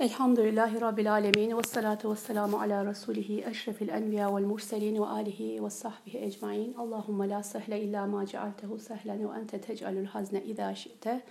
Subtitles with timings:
[0.00, 5.64] Elhamdülillahi Rabbil Alemin ve salatu ve selamu ala Resulihi eşrefil enbiya vel murselin ve alihi
[5.64, 6.74] ve sahbihi ecmain.
[6.74, 11.22] Allahümme la sehle illa ma cealtehu sehlen ve ente tec'alul hazne idâ şi'te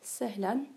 [0.00, 0.68] sehlen.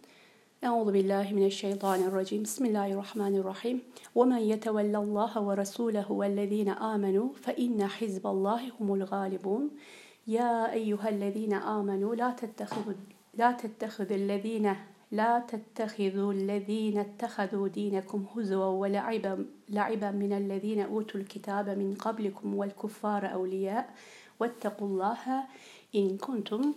[0.63, 2.43] Euzu billahi mineşşeytanirracim.
[2.43, 3.83] Bismillahirrahmanirrahim.
[4.15, 9.79] Ve men yetevellallaha ve rasulehu vellezine amenu fe inne hizballahi humul galibun.
[10.27, 12.95] Ya eyyühellezine amenu la tettehidu
[13.39, 14.77] la tettehidellezine
[15.10, 23.32] لا تتخذوا الذين اتخذوا دينكم هزوا ولعبا لعبا من الذين أوتوا الكتاب من قبلكم والكفار
[23.32, 23.94] أولياء
[24.40, 25.46] واتقوا الله
[25.92, 26.76] in kuntum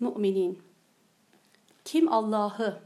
[0.00, 0.58] mu'minin.
[1.84, 2.80] Kim Allah'ı,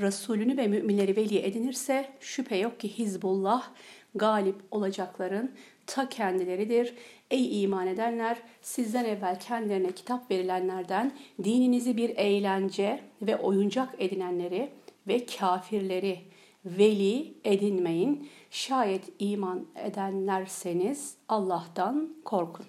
[0.00, 3.70] Resulünü ve müminleri veli edinirse şüphe yok ki Hizbullah
[4.14, 5.52] galip olacakların
[5.91, 6.93] ta kendileridir.
[7.31, 11.11] Ey iman edenler sizden evvel kendilerine kitap verilenlerden
[11.43, 14.69] dininizi bir eğlence ve oyuncak edinenleri
[15.07, 16.19] ve kafirleri
[16.65, 18.29] veli edinmeyin.
[18.51, 22.65] Şayet iman edenlerseniz Allah'tan korkun.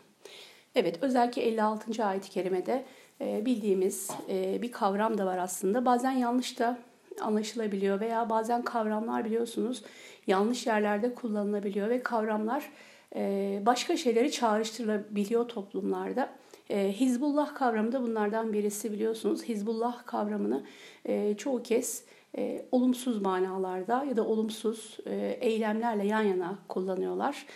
[0.75, 2.05] Evet özellikle 56.
[2.05, 2.84] ayet-i kerimede
[3.20, 5.84] e, bildiğimiz e, bir kavram da var aslında.
[5.84, 6.78] Bazen yanlış da
[7.20, 9.83] anlaşılabiliyor veya bazen kavramlar biliyorsunuz
[10.27, 12.70] yanlış yerlerde kullanılabiliyor ve kavramlar
[13.67, 16.29] başka şeyleri çağrıştırılabiliyor toplumlarda.
[16.73, 19.43] Ee, Hizbullah kavramı da bunlardan birisi biliyorsunuz.
[19.43, 20.65] Hizbullah kavramını
[21.05, 22.05] e, çoğu kez
[22.37, 27.47] e, olumsuz manalarda ya da olumsuz e, eylemlerle yan yana kullanıyorlar.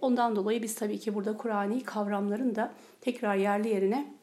[0.00, 4.14] Ondan dolayı biz tabii ki burada Kur'an'i kavramların da tekrar yerli yerine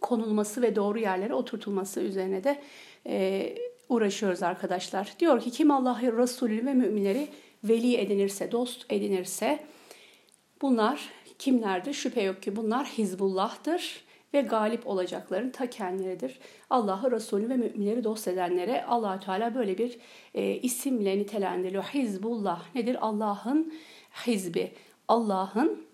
[0.00, 2.60] konulması ve doğru yerlere oturtulması üzerine de
[3.88, 5.14] uğraşıyoruz arkadaşlar.
[5.18, 7.28] Diyor ki kim Allah'ı Resulü ve müminleri
[7.64, 9.58] veli edinirse, dost edinirse
[10.62, 11.92] Bunlar kimlerdir?
[11.92, 16.38] Şüphe yok ki bunlar Hizbullah'tır ve galip olacakların ta kendileridir.
[16.70, 19.98] Allah'ı, Resulü ve müminleri dost edenlere allah Teala böyle bir
[20.34, 21.84] e, isimle nitelendiriyor.
[21.84, 22.96] Hizbullah nedir?
[23.00, 23.72] Allah'ın
[24.26, 24.72] hizbi.
[25.08, 25.86] Allah'ın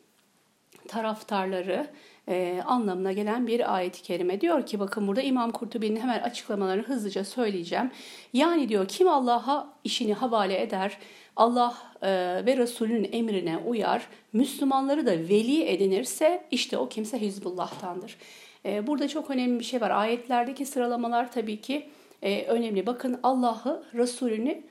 [0.88, 1.90] taraftarları
[2.30, 4.40] e, anlamına gelen bir ayet-i kerime.
[4.40, 7.90] Diyor ki bakın burada İmam Kurtubi'nin hemen açıklamalarını hızlıca söyleyeceğim.
[8.32, 10.98] Yani diyor kim Allah'a işini havale eder,
[11.36, 12.08] Allah e,
[12.46, 18.16] ve Resulünün emrine uyar, Müslümanları da veli edinirse işte o kimse Hizbullah'tandır.
[18.64, 19.90] E, burada çok önemli bir şey var.
[19.90, 21.88] Ayetlerdeki sıralamalar tabii ki
[22.22, 22.86] e, önemli.
[22.86, 24.62] Bakın Allah'ı, Resulünü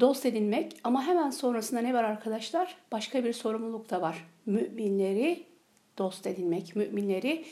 [0.00, 2.76] dost edinmek ama hemen sonrasında ne var arkadaşlar?
[2.92, 4.24] Başka bir sorumluluk da var.
[4.46, 5.46] Müminleri
[5.98, 7.44] dost edinmek, müminleri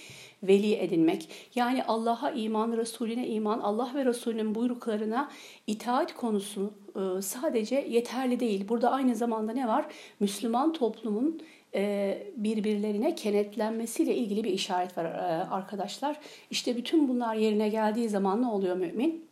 [0.48, 1.28] veli edinmek.
[1.54, 5.30] Yani Allah'a iman, Resulüne iman, Allah ve Resulünün buyruklarına
[5.66, 8.68] itaat konusu e, sadece yeterli değil.
[8.68, 9.86] Burada aynı zamanda ne var?
[10.20, 11.40] Müslüman toplumun
[11.74, 15.08] e, birbirlerine kenetlenmesiyle ilgili bir işaret var e,
[15.50, 16.20] arkadaşlar.
[16.50, 19.24] İşte bütün bunlar yerine geldiği zaman ne oluyor mümin?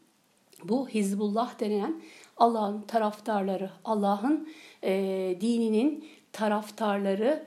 [0.65, 2.03] Bu Hizbullah denen
[2.37, 4.49] Allah'ın taraftarları, Allah'ın
[5.41, 7.45] dininin taraftarları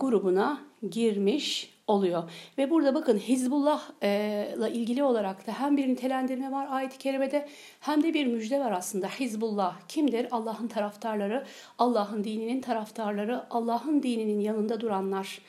[0.00, 0.60] grubuna
[0.90, 2.22] girmiş oluyor.
[2.58, 7.48] Ve burada bakın Hizbullah'la e, ilgili olarak da hem bir nitelendirme var ayet-i kerimede
[7.80, 9.08] hem de bir müjde var aslında.
[9.08, 10.26] Hizbullah kimdir?
[10.30, 11.46] Allah'ın taraftarları,
[11.78, 15.40] Allah'ın dininin taraftarları, Allah'ın dininin yanında duranlar.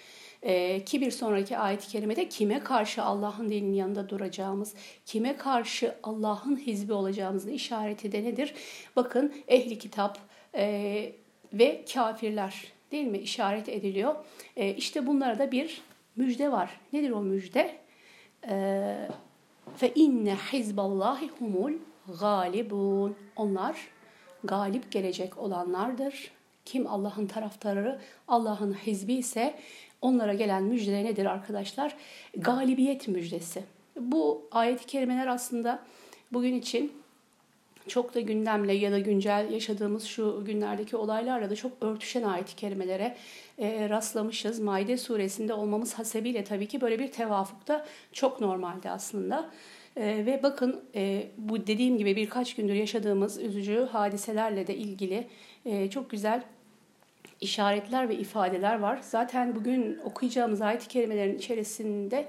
[0.43, 4.73] Ee, ki bir sonraki ayet-i kerimede kime karşı Allah'ın dininin yanında duracağımız,
[5.05, 8.53] kime karşı Allah'ın hizbi olacağımızın işareti de nedir?
[8.95, 10.17] Bakın ehli kitap
[10.55, 11.11] e,
[11.53, 14.15] ve kafirler değil mi işaret ediliyor.
[14.55, 15.81] E, işte bunlara da bir
[16.15, 16.79] müjde var.
[16.93, 17.75] Nedir o müjde?
[18.49, 19.07] Ee,
[19.77, 21.73] Fe inne hizballahi humul
[22.19, 23.15] galibun.
[23.35, 23.75] Onlar
[24.43, 26.31] galip gelecek olanlardır.
[26.65, 29.55] Kim Allah'ın taraftarı, Allah'ın hizbi ise
[30.01, 31.95] onlara gelen müjde nedir arkadaşlar?
[32.37, 33.63] Galibiyet müjdesi.
[33.99, 35.83] Bu ayet-i kerimeler aslında
[36.31, 37.00] bugün için
[37.87, 43.15] çok da gündemle ya da güncel yaşadığımız şu günlerdeki olaylarla da çok örtüşen ayet-i kerimelere
[43.57, 44.59] e, rastlamışız.
[44.59, 49.49] Maide suresinde olmamız hasebiyle tabii ki böyle bir tevafuk da çok normaldi aslında.
[49.95, 55.27] E, ve bakın e, bu dediğim gibi birkaç gündür yaşadığımız üzücü hadiselerle de ilgili
[55.65, 56.43] e, çok güzel
[57.41, 58.99] işaretler ve ifadeler var.
[59.01, 62.27] Zaten bugün okuyacağımız ayet-i kerimelerin içerisinde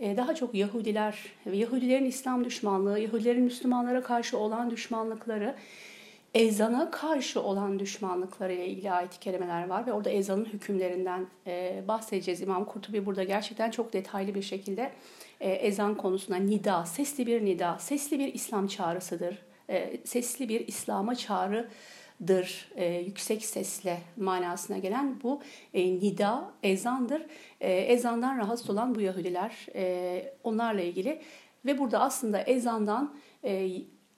[0.00, 1.18] daha çok Yahudiler,
[1.52, 5.54] Yahudilerin İslam düşmanlığı, Yahudilerin Müslümanlara karşı olan düşmanlıkları,
[6.34, 12.40] ezana karşı olan düşmanlıkları ile ilgili ayet-i var ve orada ezanın hükümlerinden e, bahsedeceğiz.
[12.40, 14.92] İmam Kurtubi burada gerçekten çok detaylı bir şekilde
[15.40, 19.38] e, ezan konusunda nida, sesli bir nida, sesli bir İslam çağrısıdır.
[20.04, 21.68] Sesli bir İslam'a çağrı
[22.26, 25.40] dır, e, yüksek sesle manasına gelen bu
[25.74, 27.26] e, nida, ezandır.
[27.60, 31.20] E, ezandan rahatsız olan bu Yahudiler, e, onlarla ilgili
[31.66, 33.14] ve burada aslında ezandan
[33.44, 33.70] e,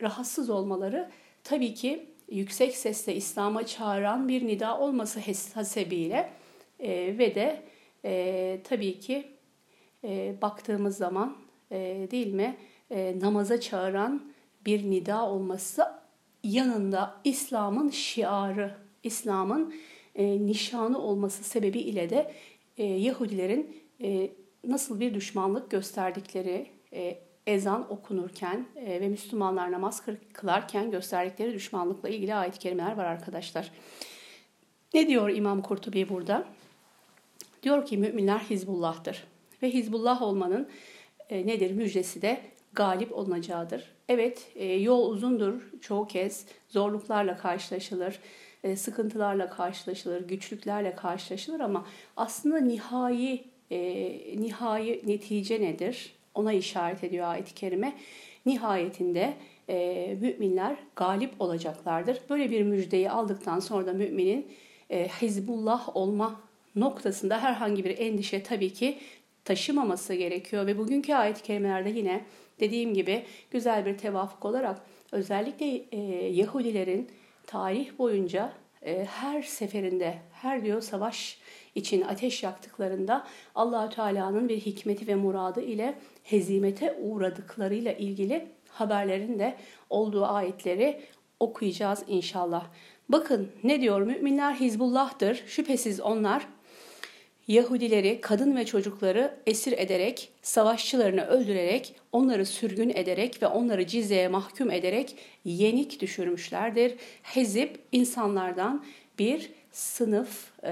[0.03, 1.11] rahatsız olmaları
[1.45, 5.21] tabii ki yüksek sesle İslam'a çağıran bir nida olması
[5.55, 6.31] hasebiyle
[6.81, 7.63] e, ve de
[8.05, 9.27] e, tabii ki
[10.05, 11.37] e, baktığımız zaman
[11.71, 12.57] e, değil mi
[12.91, 14.33] e, namaza çağıran
[14.67, 15.85] bir nida olması
[16.45, 19.75] yanında İslam'ın şiarı, İslam'ın
[20.15, 22.35] e, nişanı olması sebebiyle de
[22.77, 24.31] e, Yahudilerin e,
[24.65, 30.03] nasıl bir düşmanlık gösterdikleri e, ezan okunurken e, ve Müslümanlar namaz
[30.33, 33.73] kılarken gösterdikleri düşmanlıkla ilgili ayet-i kerimeler var arkadaşlar.
[34.95, 36.45] Ne diyor İmam Kurtubi burada?
[37.63, 39.25] Diyor ki müminler Hizbullah'tır.
[39.63, 40.69] Ve Hizbullah olmanın
[41.31, 41.71] e, nedir?
[41.71, 42.41] Müjdesi de
[42.77, 43.93] galip olunacağıdır.
[44.09, 48.19] Evet e, yol uzundur çoğu kez zorluklarla karşılaşılır,
[48.65, 51.87] e, sıkıntılarla karşılaşılır, güçlüklerle karşılaşılır ama
[52.17, 53.81] aslında nihai e,
[54.41, 56.17] nihai netice nedir?
[56.35, 57.93] Ona işaret ediyor ayet-i kerime.
[58.47, 59.35] Nihayetinde
[60.21, 62.21] müminler galip olacaklardır.
[62.31, 64.47] Böyle bir müjdeyi aldıktan sonra da müminin
[64.91, 66.41] e, Hizbullah olma
[66.77, 68.99] noktasında herhangi bir endişe tabii ki
[69.45, 70.67] taşımaması gerekiyor.
[70.67, 72.25] Ve bugünkü ayet-i kerimelerde yine
[72.61, 74.81] dediğim gibi güzel bir tevafuk olarak
[75.13, 77.11] özellikle e, Yahudilerin
[77.47, 81.39] tarih boyunca e, her seferinde, her diyor savaş
[81.75, 85.95] için ateş yaktıklarında Allahü Teala'nın bir hikmeti ve muradı ile
[86.25, 89.57] hezimete uğradıklarıyla ilgili haberlerin de
[89.91, 91.01] olduğu ayetleri
[91.41, 92.67] okuyacağız inşallah.
[93.09, 95.45] Bakın ne diyor müminler Hizbullah'tır.
[95.47, 96.47] Şüphesiz onlar
[97.49, 104.71] Yahudileri, kadın ve çocukları esir ederek, savaşçılarını öldürerek, onları sürgün ederek ve onları cizeye mahkum
[104.71, 106.95] ederek yenik düşürmüşlerdir.
[107.23, 108.85] Hezip insanlardan
[109.19, 110.71] bir sınıf e,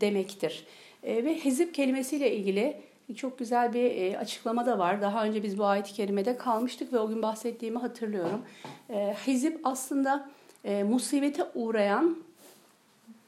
[0.00, 0.64] demektir.
[1.02, 2.76] E, ve hezip kelimesiyle ilgili
[3.16, 5.02] çok güzel bir e, açıklama da var.
[5.02, 8.42] Daha önce biz bu ayet-i kerimede kalmıştık ve o gün bahsettiğimi hatırlıyorum.
[8.90, 10.30] E, hezip aslında
[10.64, 12.16] e, musibete uğrayan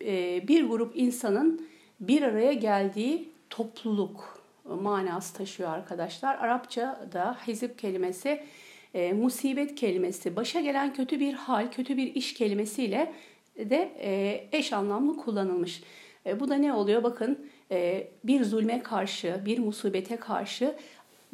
[0.05, 1.70] e, bir grup insanın
[2.01, 6.35] bir araya geldiği topluluk manası taşıyor arkadaşlar.
[6.35, 8.43] Arapçada hizip kelimesi
[8.95, 13.13] e, musibet kelimesi, başa gelen kötü bir hal, kötü bir iş kelimesiyle
[13.59, 15.83] de e, eş anlamlı kullanılmış.
[16.27, 17.03] E, bu da ne oluyor?
[17.03, 20.77] Bakın e, bir zulme karşı, bir musibete karşı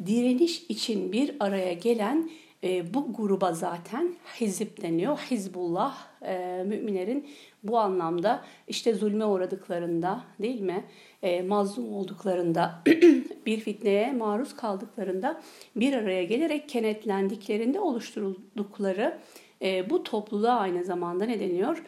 [0.05, 2.29] direniş için bir araya gelen
[2.63, 5.17] e, bu gruba zaten hizip deniyor.
[5.17, 7.27] Hizbullah e, müminlerin
[7.63, 10.83] bu anlamda işte zulme uğradıklarında değil mi?
[11.23, 12.81] E, mazlum olduklarında
[13.45, 15.41] bir fitneye maruz kaldıklarında
[15.75, 19.17] bir araya gelerek kenetlendiklerinde oluşturuldukları
[19.61, 21.83] e, bu topluluğa aynı zamanda ne deniyor?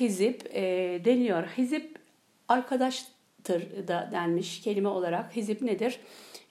[0.00, 0.62] Hizip e,
[1.04, 1.42] deniyor.
[1.58, 1.98] Hizip
[3.44, 5.36] arkadaştır da denmiş kelime olarak.
[5.36, 6.00] Hizip nedir?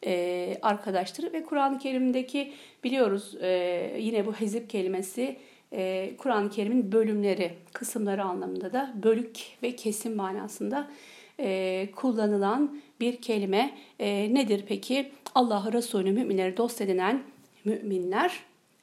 [0.06, 2.54] e, arkadaştır ve Kur'an-ı Kerim'deki
[2.84, 5.38] biliyoruz e, yine bu hizip kelimesi
[5.74, 10.88] e, Kur'an-ı Kerim'in bölümleri, kısımları anlamında da bölük ve kesim manasında
[11.40, 13.78] e, kullanılan bir kelime.
[14.00, 15.12] E, nedir peki?
[15.36, 17.24] Allah Resulü müminleri dost edinen
[17.66, 18.40] müminler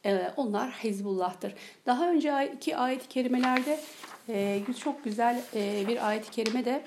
[0.06, 1.55] e, onlar Hizbullah'tır.
[1.87, 3.81] Daha önceki ayet-i kerimelerde
[4.29, 6.82] e, çok güzel e, bir ayet-i kerime de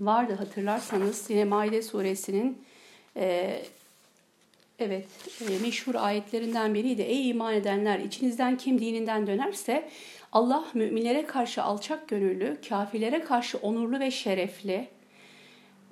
[0.00, 2.62] vardı hatırlarsanız yine Maide suresinin
[3.16, 3.62] e,
[4.78, 5.06] Evet,
[5.40, 7.02] e, meşhur ayetlerinden biriydi.
[7.02, 9.88] Ey iman edenler, içinizden kim dininden dönerse
[10.32, 14.88] Allah müminlere karşı alçak gönüllü, kafirlere karşı onurlu ve şerefli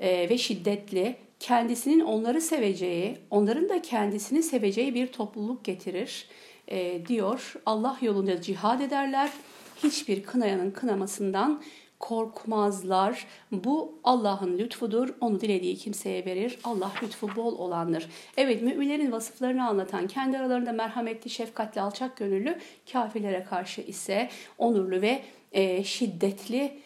[0.00, 6.26] e, ve şiddetli, kendisinin onları seveceği, onların da kendisini seveceği bir topluluk getirir
[6.68, 7.54] e, diyor.
[7.66, 9.30] Allah yolunda cihad ederler,
[9.82, 11.62] hiçbir kınayanın kınamasından
[11.98, 13.26] korkmazlar.
[13.52, 15.08] Bu Allah'ın lütfudur.
[15.20, 16.58] Onu dilediği kimseye verir.
[16.64, 18.08] Allah lütfu bol olandır.
[18.36, 22.58] Evet müminlerin vasıflarını anlatan kendi aralarında merhametli, şefkatli, alçak gönüllü
[22.92, 25.22] kafirlere karşı ise onurlu ve
[25.52, 26.78] e, şiddetli,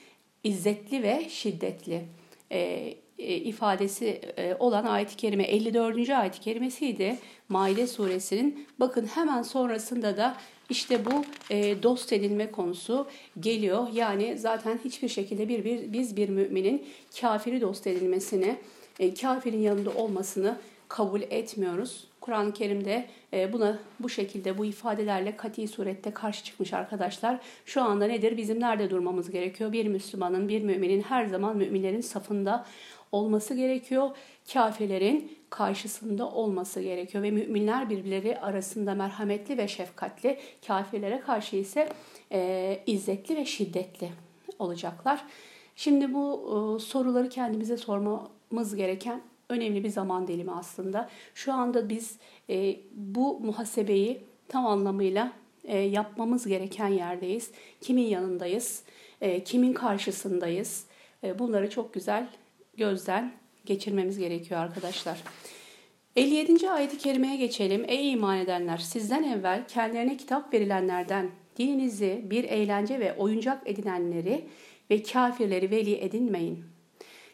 [0.45, 2.05] izzetli ve şiddetli
[2.51, 6.11] e, e, ifadesi e, olan ayet-i kerime 54.
[6.11, 7.19] ayet-i kerimesiydi.
[7.49, 10.37] Maide suresinin bakın hemen sonrasında da
[10.71, 13.07] işte bu e, dost edinme konusu
[13.41, 13.87] geliyor.
[13.93, 16.87] Yani zaten hiçbir şekilde bir, bir biz bir müminin
[17.21, 18.57] kafiri dost edilmesini,
[18.99, 20.57] e, kafirin yanında olmasını
[20.89, 22.05] kabul etmiyoruz.
[22.21, 27.41] Kur'an-ı Kerim'de e, buna bu şekilde bu ifadelerle kati surette karşı çıkmış arkadaşlar.
[27.67, 28.37] Şu anda nedir?
[28.37, 29.73] Bizim nerede durmamız gerekiyor?
[29.73, 32.67] Bir Müslümanın, bir müminin her zaman müminlerin safında
[33.13, 34.11] olması gerekiyor.
[34.53, 41.89] Kafirlerin karşısında olması gerekiyor ve müminler birbirleri arasında merhametli ve şefkatli, kafirlere karşı ise
[42.33, 44.09] e, izzetli ve şiddetli
[44.59, 45.25] olacaklar.
[45.77, 46.43] Şimdi bu
[46.77, 51.09] e, soruları kendimize sormamız gereken önemli bir zaman dilimi aslında.
[51.35, 52.19] Şu anda biz
[52.51, 55.33] e, bu muhasebeyi tam anlamıyla
[55.65, 57.51] e, yapmamız gereken yerdeyiz.
[57.81, 58.83] Kimin yanındayız,
[59.21, 60.85] e, kimin karşısındayız.
[61.25, 62.29] E, bunları çok güzel
[62.77, 63.33] gözden
[63.69, 65.19] geçirmemiz gerekiyor arkadaşlar.
[66.17, 66.71] 57.
[66.71, 67.85] ayeti kerimeye geçelim.
[67.89, 74.45] Ey iman edenler sizden evvel kendilerine kitap verilenlerden dininizi bir eğlence ve oyuncak edinenleri
[74.91, 76.65] ve kafirleri veli edinmeyin.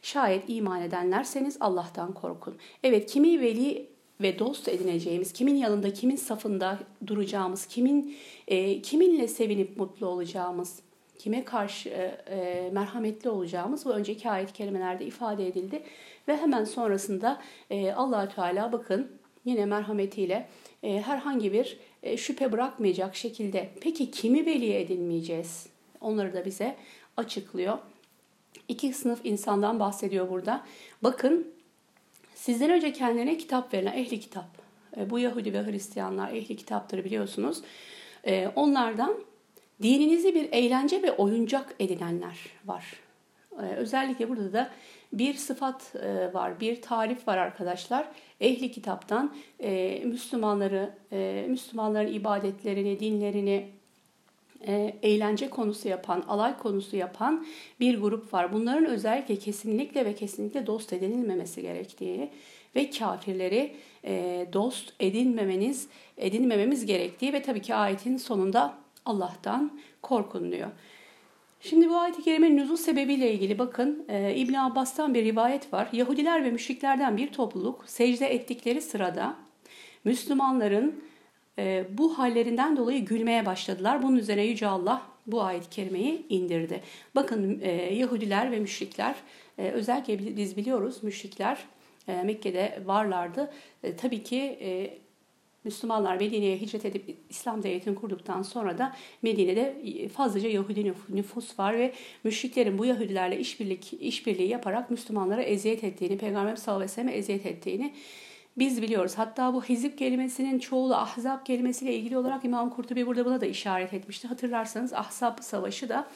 [0.03, 2.55] Şayet iman edenlerseniz Allah'tan korkun.
[2.83, 3.87] Evet kimi veli
[4.21, 8.17] ve dost edineceğimiz, kimin yanında, kimin safında duracağımız, kimin
[8.49, 10.79] e, kiminle sevinip mutlu olacağımız,
[11.19, 15.83] kime karşı e, e, merhametli olacağımız bu önceki ayet kelimelerde ifade edildi
[16.29, 19.11] ve hemen sonrasında e, allah Teala bakın
[19.45, 20.49] yine merhametiyle
[20.83, 25.67] e, herhangi bir e, şüphe bırakmayacak şekilde peki kimi veli edinmeyeceğiz?
[26.01, 26.77] Onları da bize
[27.17, 27.79] açıklıyor.
[28.69, 30.65] İki sınıf insandan bahsediyor burada.
[31.03, 31.55] Bakın
[32.35, 34.47] sizden önce kendilerine kitap verilen ehli kitap.
[34.97, 37.63] E, bu Yahudi ve Hristiyanlar ehli kitaptır biliyorsunuz.
[38.27, 39.17] E, onlardan
[39.83, 42.85] dininizi bir eğlence ve oyuncak edinenler var.
[43.53, 44.71] E, özellikle burada da
[45.13, 48.09] bir sıfat e, var, bir tarif var arkadaşlar.
[48.41, 53.69] Ehli kitaptan e, Müslümanları, e, Müslümanların ibadetlerini, dinlerini
[55.03, 57.47] eğlence konusu yapan, alay konusu yapan
[57.81, 58.53] bir grup var.
[58.53, 62.31] Bunların özellikle kesinlikle ve kesinlikle dost edinilmemesi gerektiği
[62.77, 63.77] ve kafirleri
[64.53, 65.89] dost edinmemeniz,
[66.19, 70.71] edinmememiz gerektiği ve tabii ki ayetin sonunda Allah'tan korkun diyor.
[71.61, 75.89] Şimdi bu ayet-i kerimenin nüzul sebebiyle ilgili bakın e, İbn Abbas'tan bir rivayet var.
[75.93, 79.37] Yahudiler ve müşriklerden bir topluluk secde ettikleri sırada
[80.05, 81.05] Müslümanların
[81.59, 84.03] e, bu hallerinden dolayı gülmeye başladılar.
[84.03, 86.81] Bunun üzerine Yüce Allah bu ayet-i kerimeyi indirdi.
[87.15, 89.15] Bakın e, Yahudiler ve müşrikler
[89.59, 91.59] özellikle biz biliyoruz müşrikler
[92.07, 93.53] Mekke'de varlardı.
[93.97, 94.59] Tabii ki
[95.65, 101.93] Müslümanlar Medine'ye hicret edip İslam devletini kurduktan sonra da Medine'de fazlaca Yahudi nüfus var ve
[102.25, 107.47] müşriklerin bu Yahudilerle işbirlik, işbirliği yaparak Müslümanlara eziyet ettiğini, Peygamber sallallahu aleyhi ve selleme eziyet
[107.47, 107.95] ettiğini
[108.59, 109.13] biz biliyoruz.
[109.17, 113.95] Hatta bu hizip kelimesinin çoğulu ahzab kelimesiyle ilgili olarak İmam Kurtubi burada buna da işaret
[113.95, 114.29] etmişti.
[114.29, 116.09] Hatırlarsanız ahzab savaşı da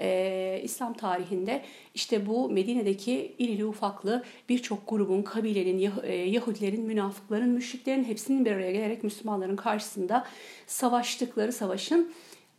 [0.00, 1.62] e, İslam tarihinde
[1.94, 8.72] işte bu Medine'deki irili ufaklı birçok grubun, kabilenin, e, Yahudilerin, münafıkların, müşriklerin hepsinin bir araya
[8.72, 10.26] gelerek Müslümanların karşısında
[10.66, 12.12] savaştıkları savaşın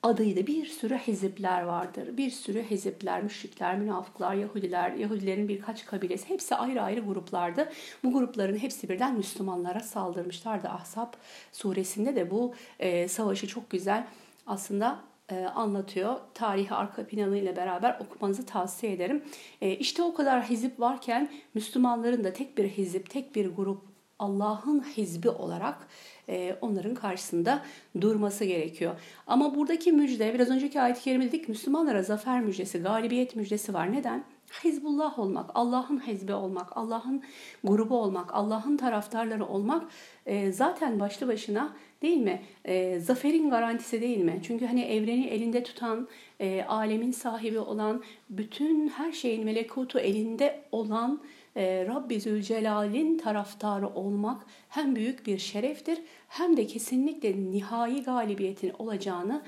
[0.03, 0.47] adıydı.
[0.47, 2.17] Bir sürü hezipler vardır.
[2.17, 7.69] Bir sürü hezipler, müşrikler, münafıklar, Yahudiler, Yahudilerin birkaç kabilesi hepsi ayrı ayrı gruplardı.
[8.03, 10.67] Bu grupların hepsi birden Müslümanlara saldırmışlardı.
[10.67, 11.13] Ahzab
[11.51, 14.07] suresinde de bu e, savaşı çok güzel
[14.47, 16.15] aslında anlatıyor.
[16.33, 19.23] Tarihi arka planıyla beraber okumanızı tavsiye ederim.
[19.61, 23.81] E, işte o kadar hizip varken Müslümanların da tek bir hizip, tek bir grup
[24.19, 25.87] Allah'ın hizbi olarak
[26.29, 27.61] e, onların karşısında
[28.01, 28.95] durması gerekiyor.
[29.27, 33.91] Ama buradaki müjde biraz önceki ayet-i kerime dedik Müslümanlara zafer müjdesi, galibiyet müjdesi var.
[33.91, 34.23] Neden?
[34.63, 37.23] Hizbullah olmak, Allah'ın hizbi olmak, Allah'ın
[37.63, 39.83] grubu olmak, Allah'ın taraftarları olmak
[40.25, 42.41] e, zaten başlı başına değil mi?
[42.65, 44.39] E, zaferin garantisi değil mi?
[44.43, 46.07] Çünkü hani evreni elinde tutan,
[46.39, 51.21] e, alemin sahibi olan, bütün her şeyin melekutu elinde olan
[51.55, 59.41] e, Rabbi Zülcelal'in taraftarı olmak hem büyük bir şereftir hem de kesinlikle nihai galibiyetin olacağını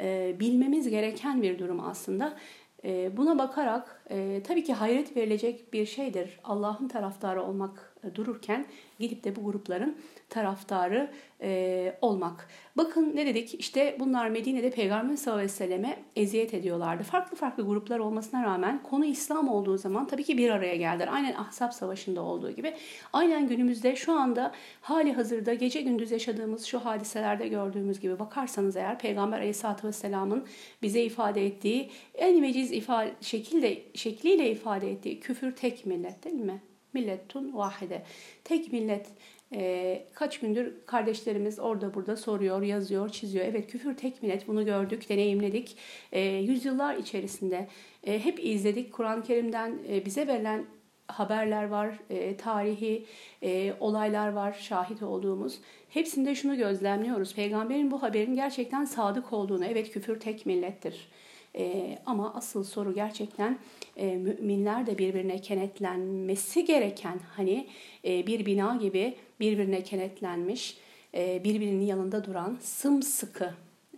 [0.00, 2.36] e, bilmemiz gereken bir durum aslında.
[2.84, 6.40] E, buna bakarak e, tabii ki hayret verilecek bir şeydir.
[6.44, 8.66] Allah'ın taraftarı olmak e, dururken
[8.98, 9.96] gidip de bu grupların
[10.34, 11.10] taraftarı
[11.42, 12.48] e, olmak.
[12.76, 17.02] Bakın ne dedik işte bunlar Medine'de Peygamber sallallahu aleyhi ve selleme eziyet ediyorlardı.
[17.02, 21.08] Farklı farklı gruplar olmasına rağmen konu İslam olduğu zaman tabii ki bir araya geldiler.
[21.12, 22.74] Aynen Ahzab Savaşı'nda olduğu gibi.
[23.12, 28.98] Aynen günümüzde şu anda hali hazırda gece gündüz yaşadığımız şu hadiselerde gördüğümüz gibi bakarsanız eğer
[28.98, 30.44] Peygamber aleyhissalatü vesselamın
[30.82, 36.60] bize ifade ettiği en veciz ifade, şekilde, şekliyle ifade ettiği küfür tek millet değil mi?
[36.94, 38.02] Milletun vahide.
[38.44, 39.06] Tek millet
[39.54, 43.44] e, kaç gündür kardeşlerimiz orada burada soruyor, yazıyor, çiziyor.
[43.44, 45.76] Evet küfür tek millet bunu gördük, deneyimledik.
[46.12, 47.68] E, yüzyıllar içerisinde
[48.04, 48.92] e, hep izledik.
[48.92, 50.64] Kur'an-ı Kerim'den e, bize verilen
[51.08, 53.04] haberler var, e, tarihi
[53.42, 55.60] e, olaylar var şahit olduğumuz.
[55.88, 57.34] Hepsinde şunu gözlemliyoruz.
[57.34, 61.08] Peygamberin bu haberin gerçekten sadık olduğunu, evet küfür tek millettir.
[61.56, 63.58] E, ama asıl soru gerçekten
[63.96, 67.66] e, müminler de birbirine kenetlenmesi gereken hani
[68.04, 70.78] e, bir bina gibi birbirine kenetlenmiş,
[71.14, 73.50] e, birbirinin yanında duran, sımsıkı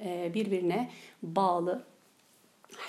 [0.05, 0.91] e, birbirine
[1.23, 1.85] bağlı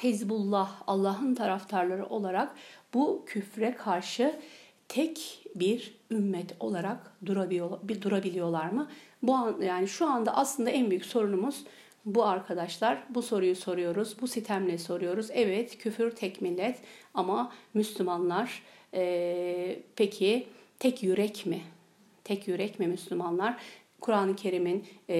[0.03, 2.55] Hizbullah, Allah'ın taraftarları olarak
[2.93, 4.39] bu küfre karşı
[4.87, 8.89] tek bir ümmet olarak durabiliyor, durabiliyorlar mı?
[9.23, 11.63] Bu an, yani şu anda aslında en büyük sorunumuz
[12.07, 14.21] bu arkadaşlar bu soruyu soruyoruz.
[14.21, 15.27] Bu sitemle soruyoruz.
[15.33, 16.79] Evet küfür tek millet
[17.13, 20.47] ama Müslümanlar e, peki
[20.79, 21.61] tek yürek mi?
[22.23, 23.57] Tek yürek mi Müslümanlar?
[24.01, 25.17] Kur'an-ı Kerim'in e,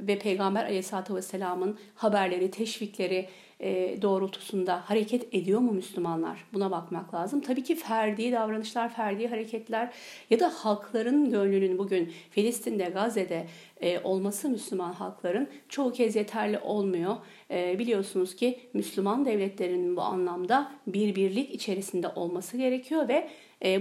[0.00, 3.28] ve Peygamber Aleyhisselatü Vesselam'ın haberleri, teşvikleri
[3.60, 6.44] e, doğrultusunda hareket ediyor mu Müslümanlar?
[6.52, 7.40] Buna bakmak lazım.
[7.40, 9.92] Tabii ki ferdi davranışlar, ferdi hareketler
[10.30, 13.46] ya da halkların gönlünün bugün Filistin'de, Gazze'de
[13.80, 17.16] e, olması Müslüman halkların çoğu kez yeterli olmuyor.
[17.50, 23.28] E, biliyorsunuz ki Müslüman devletlerinin bu anlamda bir birlik içerisinde olması gerekiyor ve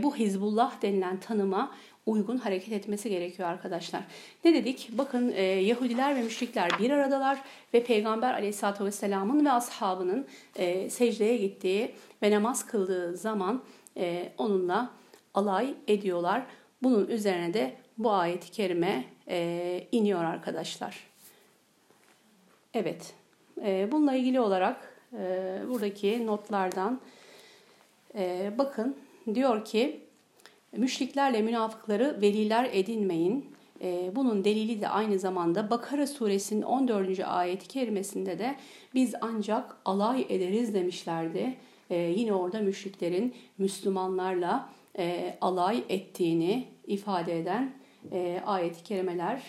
[0.04, 1.72] bu Hizbullah denilen tanıma
[2.08, 4.04] uygun hareket etmesi gerekiyor arkadaşlar.
[4.46, 4.90] Ne dedik?
[4.92, 7.42] Bakın e, Yahudiler ve müşrikler bir aradalar
[7.74, 11.92] ve Peygamber aleyhissalatü vesselamın ve ashabının e, secdeye gittiği
[12.24, 13.64] ve namaz kıldığı zaman
[13.98, 14.90] e, onunla
[15.34, 16.42] alay ediyorlar.
[16.84, 21.08] Bunun üzerine de bu ayeti kerime e, iniyor arkadaşlar.
[22.74, 23.14] Evet,
[23.66, 27.02] e, bununla ilgili olarak e, buradaki notlardan
[28.16, 28.98] e, bakın
[29.34, 30.07] diyor ki
[30.72, 33.46] müşriklerle münafıkları veliler edinmeyin.
[33.82, 37.20] E, bunun delili de aynı zamanda Bakara suresinin 14.
[37.20, 38.56] ayeti kerimesinde de
[38.94, 41.56] biz ancak alay ederiz demişlerdi.
[41.90, 47.74] E, yine orada müşriklerin Müslümanlarla e, alay ettiğini ifade eden
[48.12, 49.42] e, ayeti kerimeler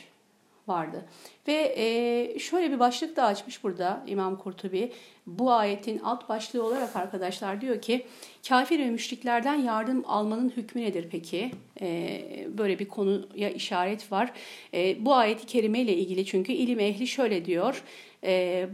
[0.68, 1.04] vardı.
[1.48, 4.92] Ve e, şöyle bir başlık da açmış burada İmam Kurtubi.
[5.26, 8.06] Bu ayetin alt başlığı olarak arkadaşlar diyor ki
[8.48, 11.50] kafir ve müşriklerden yardım almanın hükmü nedir peki?
[11.80, 12.20] E,
[12.58, 14.32] böyle bir konuya işaret var.
[14.74, 17.82] E, bu ayeti kerime ile ilgili çünkü ilim ehli şöyle diyor.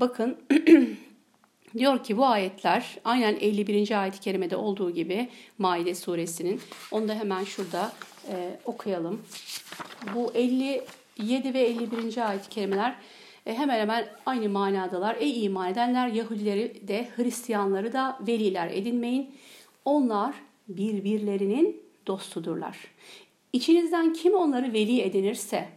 [0.00, 0.36] Bakın
[1.78, 4.02] Diyor ki bu ayetler aynen 51.
[4.02, 6.60] ayet-i kerimede olduğu gibi Maide suresinin.
[6.90, 7.92] Onu da hemen şurada
[8.64, 9.22] okuyalım.
[10.14, 10.32] Bu
[11.20, 12.28] 57 ve 51.
[12.28, 12.96] ayet-i kerimeler
[13.46, 15.16] e, hemen hemen aynı manadalar.
[15.20, 19.34] Ey iman edenler Yahudileri de Hristiyanları da veliler edinmeyin.
[19.84, 20.34] Onlar
[20.68, 22.78] birbirlerinin dostudurlar.
[23.52, 25.68] İçinizden kim onları veli edinirse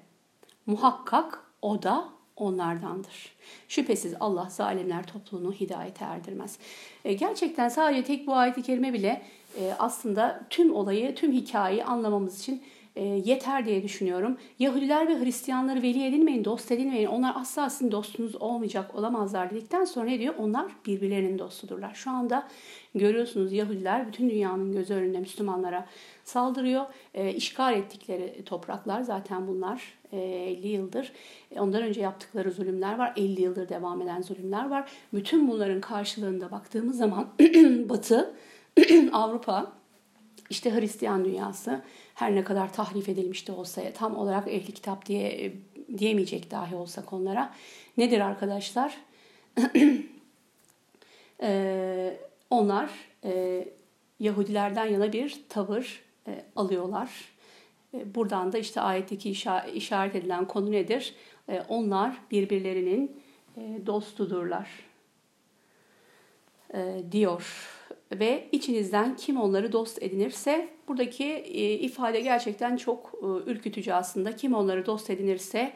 [0.66, 3.36] muhakkak o da onlardandır.
[3.68, 6.60] Şüphesiz Allah zalimler topluluğunu hidayete erdirmez.
[7.06, 9.22] E, gerçekten sadece tek bu ayet-i kerime bile
[9.60, 12.64] e, aslında tüm olayı, tüm hikayeyi anlamamız için
[12.98, 14.38] e, yeter diye düşünüyorum.
[14.60, 17.08] Yahudiler ve Hristiyanları veli edinmeyin, dost edinmeyin.
[17.08, 20.34] Onlar asla sizin dostunuz olmayacak, olamazlar dedikten sonra ne diyor?
[20.38, 21.94] Onlar birbirlerinin dostudurlar.
[21.94, 22.48] Şu anda
[22.96, 25.86] görüyorsunuz Yahudiler bütün dünyanın göz önünde Müslümanlara
[26.24, 26.86] saldırıyor.
[27.14, 31.12] E, işgal ettikleri topraklar zaten bunlar 50 e, yıldır.
[31.52, 33.14] E, ondan önce yaptıkları zulümler var.
[33.18, 34.90] 50 yıldır devam eden zulümler var.
[35.14, 37.28] Bütün bunların karşılığında baktığımız zaman
[37.90, 38.34] Batı,
[39.12, 39.77] Avrupa,
[40.50, 41.82] işte Hristiyan dünyası
[42.16, 45.54] her ne kadar tahrif edilmiş de olsa tam olarak ehli kitap diye
[45.98, 47.54] diyemeyecek dahi olsak onlara.
[47.98, 48.98] Nedir arkadaşlar?
[51.42, 52.18] ee,
[52.50, 52.90] onlar
[53.24, 53.66] e,
[54.20, 57.10] Yahudilerden yana bir tavır e, alıyorlar.
[57.94, 59.32] E, buradan da işte ayetteki
[59.74, 61.16] işaret edilen konu nedir?
[61.50, 63.22] E, onlar birbirlerinin
[63.58, 64.70] e, dostudurlar
[66.74, 67.77] e, diyor
[68.12, 74.36] ve içinizden kim onları dost edinirse buradaki e, ifade gerçekten çok e, ürkütücü aslında.
[74.36, 75.74] Kim onları dost edinirse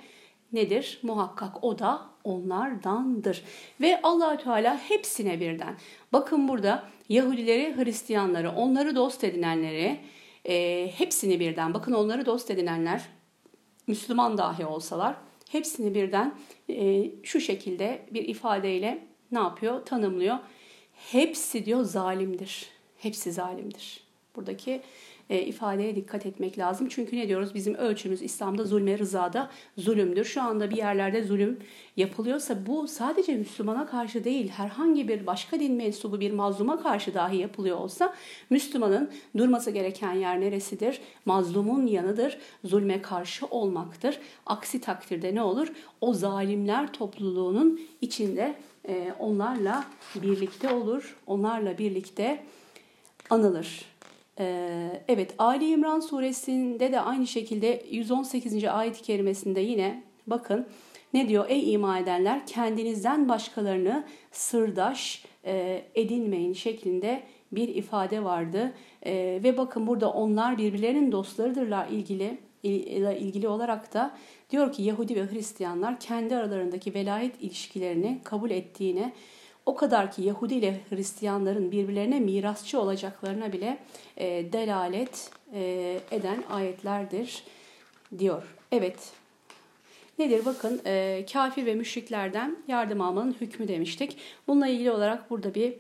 [0.54, 1.00] nedir?
[1.04, 3.44] Muhakkak o da onlardandır.
[3.82, 5.76] Ve Allahü Teala hepsine birden.
[6.14, 10.00] Bakın burada Yahudileri, Hristiyanları, onları dost edinenleri
[10.46, 11.74] e, hepsini birden.
[11.74, 13.02] Bakın onları dost edinenler
[13.88, 15.16] Müslüman dahi olsalar
[15.50, 16.36] hepsini birden
[16.70, 19.86] e, şu şekilde bir ifadeyle ne yapıyor?
[19.86, 20.38] Tanımlıyor
[21.12, 22.68] hepsi diyor zalimdir.
[22.98, 24.04] Hepsi zalimdir.
[24.36, 24.82] Buradaki
[25.32, 26.88] e, ifadeye dikkat etmek lazım.
[26.90, 27.56] Çünkü ne diyoruz?
[27.56, 30.26] Bizim ölçümüz İslam'da zulme rızada zulümdür.
[30.26, 31.60] Şu anda bir yerlerde zulüm
[31.98, 37.38] yapılıyorsa bu sadece Müslümana karşı değil, herhangi bir başka din mensubu bir mazluma karşı dahi
[37.38, 38.16] yapılıyor olsa
[38.50, 41.02] Müslümanın durması gereken yer neresidir?
[41.26, 42.38] Mazlumun yanıdır.
[42.64, 44.20] Zulme karşı olmaktır.
[44.46, 45.68] Aksi takdirde ne olur?
[46.02, 48.56] O zalimler topluluğunun içinde
[48.88, 52.44] e, onlarla birlikte olur, onlarla birlikte
[53.30, 53.86] anılır.
[54.40, 58.64] E, evet Ali İmran suresinde de aynı şekilde 118.
[58.64, 60.68] ayet-i kerimesinde yine bakın
[61.14, 61.46] ne diyor?
[61.50, 68.74] Ey iman edenler kendinizden başkalarını sırdaş e, edinmeyin şeklinde bir ifade vardı.
[69.44, 74.18] ve bakın burada onlar birbirlerinin dostlarıdırlar ilgili ile ilgili olarak da
[74.50, 79.14] diyor ki Yahudi ve Hristiyanlar kendi aralarındaki velayet ilişkilerini kabul ettiğine
[79.66, 83.78] o kadar ki Yahudi ile Hristiyanların birbirlerine mirasçı olacaklarına bile
[84.18, 87.44] e, delalet e, eden ayetlerdir
[88.20, 88.44] diyor.
[88.72, 89.12] Evet.
[90.20, 90.46] Nedir?
[90.46, 94.18] Bakın e, kafir ve müşriklerden yardım almanın hükmü demiştik.
[94.48, 95.74] Bununla ilgili olarak burada bir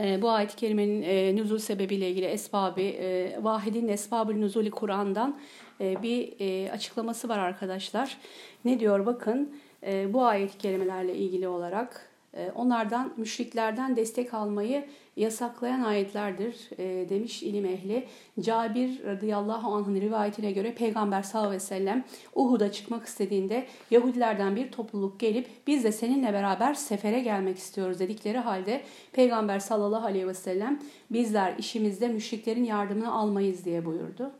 [0.00, 5.40] e, bu ayet-i kerimenin e, nüzul sebebiyle ilgili esbabı, e, vahidin esbabül nüzuli Kur'an'dan
[5.80, 8.18] bir e, açıklaması var arkadaşlar.
[8.64, 9.54] Ne diyor bakın
[9.86, 14.84] e, bu ayet-i kerimelerle ilgili olarak e, onlardan müşriklerden destek almayı
[15.16, 18.06] yasaklayan ayetlerdir e, demiş ilim ehli.
[18.40, 24.72] Cabir radıyallahu anh'ın rivayetine göre Peygamber sallallahu aleyhi ve sellem Uhud'a çıkmak istediğinde Yahudilerden bir
[24.72, 28.82] topluluk gelip biz de seninle beraber sefere gelmek istiyoruz dedikleri halde
[29.12, 34.30] Peygamber sallallahu aleyhi ve sellem bizler işimizde müşriklerin yardımını almayız diye buyurdu.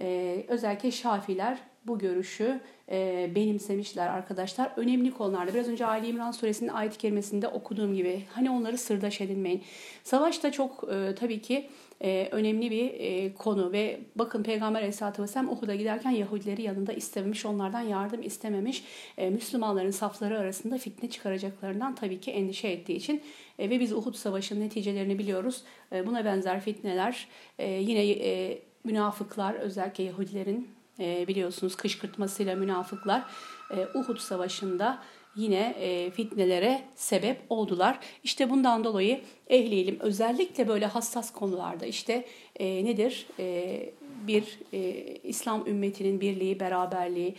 [0.00, 4.72] Ee, özellikle Şafiler bu görüşü e, benimsemişler arkadaşlar.
[4.76, 9.62] Önemli konularda biraz önce Ali İmran suresinin ayet-i kerimesinde okuduğum gibi hani onları sırdaş edinmeyin.
[10.04, 11.68] Savaş da çok e, tabii ki
[12.00, 17.46] e, önemli bir e, konu ve bakın Peygamber Aleyhisselatü Vesselam Uhud'a giderken Yahudileri yanında istememiş,
[17.46, 18.84] onlardan yardım istememiş.
[19.18, 23.22] E, Müslümanların safları arasında fitne çıkaracaklarından tabii ki endişe ettiği için
[23.58, 25.64] e, ve biz Uhud Savaşı'nın neticelerini biliyoruz.
[25.92, 30.68] E, buna benzer fitneler e, yine e, münafıklar özellikle Yahudilerin
[31.00, 33.22] e, biliyorsunuz kışkırtmasıyla münafıklar
[33.70, 35.02] e, Uhud Savaşı'nda
[35.36, 37.98] yine e, fitnelere sebep oldular.
[38.24, 42.24] İşte bundan dolayı ehli ilim özellikle böyle hassas konularda işte
[42.60, 43.26] nedir
[44.26, 44.58] bir
[45.24, 47.34] İslam ümmetinin birliği, beraberliği,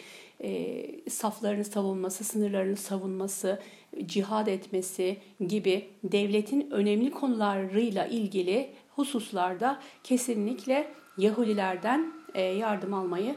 [1.09, 3.59] saflarını savunması, sınırlarını savunması,
[4.05, 13.35] cihad etmesi gibi devletin önemli konularıyla ilgili hususlarda kesinlikle Yahudilerden e, yardım almayı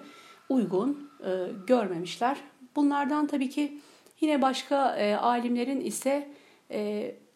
[0.48, 1.30] uygun e,
[1.66, 2.36] görmemişler.
[2.76, 3.80] Bunlardan tabii ki
[4.20, 6.28] yine başka e, alimlerin ise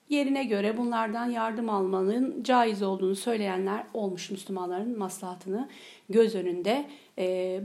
[0.09, 5.69] yerine göre bunlardan yardım almanın caiz olduğunu söyleyenler olmuş Müslümanların maslahatını
[6.09, 6.85] göz önünde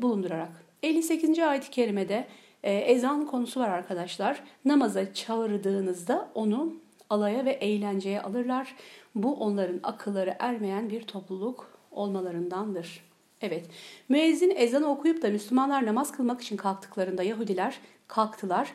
[0.02, 0.52] bulundurarak.
[0.84, 1.40] 58.
[1.40, 2.28] ayet-i kerimede
[2.64, 4.44] ezan konusu var arkadaşlar.
[4.66, 6.74] Namaza çağırdığınızda onu
[7.10, 8.76] alaya ve eğlenceye alırlar.
[9.16, 13.04] Bu onların akılları ermeyen bir topluluk olmalarındandır.
[13.42, 13.66] Evet,
[14.10, 18.74] müezzin ezan okuyup da Müslümanlar namaz kılmak için kalktıklarında Yahudiler kalktılar,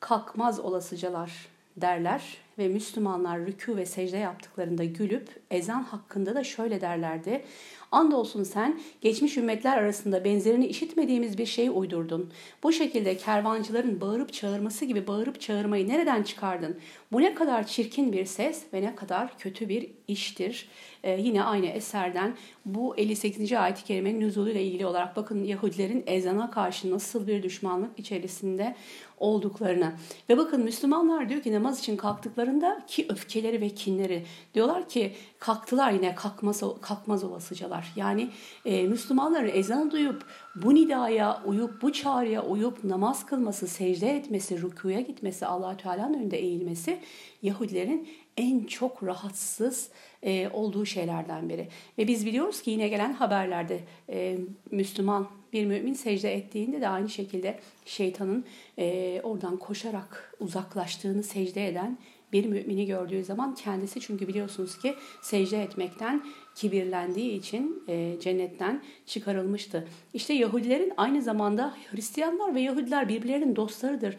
[0.00, 7.44] kalkmaz olasıcalar derler ve Müslümanlar rükû ve secde yaptıklarında gülüp ezan hakkında da şöyle derlerdi.
[7.92, 12.32] Andolsun sen geçmiş ümmetler arasında benzerini işitmediğimiz bir şey uydurdun.
[12.62, 16.78] Bu şekilde kervancıların bağırıp çağırması gibi bağırıp çağırmayı nereden çıkardın?
[17.12, 20.68] Bu ne kadar çirkin bir ses ve ne kadar kötü bir iştir.
[21.04, 22.36] Ee, yine aynı eserden
[22.66, 23.52] bu 58.
[23.52, 28.76] ayet-i kerimenin nüzuluyla ilgili olarak bakın Yahudilerin ezana karşı nasıl bir düşmanlık içerisinde
[29.18, 29.92] olduklarını.
[30.28, 35.92] Ve bakın Müslümanlar diyor ki namaz için kalktıklarında ki öfkeleri ve kinleri diyorlar ki kalktılar
[35.92, 37.92] yine kalkmaz, kalkmaz olasıcalar.
[37.96, 38.30] Yani
[38.64, 45.00] e, Müslümanların ezanı duyup bu nidaya uyup bu çağrıya uyup namaz kılması, secde etmesi, rükuya
[45.00, 46.98] gitmesi, allah Teala'nın önünde eğilmesi
[47.42, 49.90] Yahudilerin en çok rahatsız
[50.22, 51.68] e, olduğu şeylerden biri.
[51.98, 54.38] Ve biz biliyoruz ki yine gelen haberlerde e,
[54.70, 58.44] Müslüman bir mümin secde ettiğinde de aynı şekilde şeytanın
[58.78, 61.98] e, oradan koşarak uzaklaştığını secde eden
[62.32, 69.88] bir mümini gördüğü zaman kendisi çünkü biliyorsunuz ki secde etmekten kibirlendiği için e, cennetten çıkarılmıştı.
[70.14, 74.16] İşte Yahudilerin aynı zamanda Hristiyanlar ve Yahudiler birbirlerinin dostlarıdır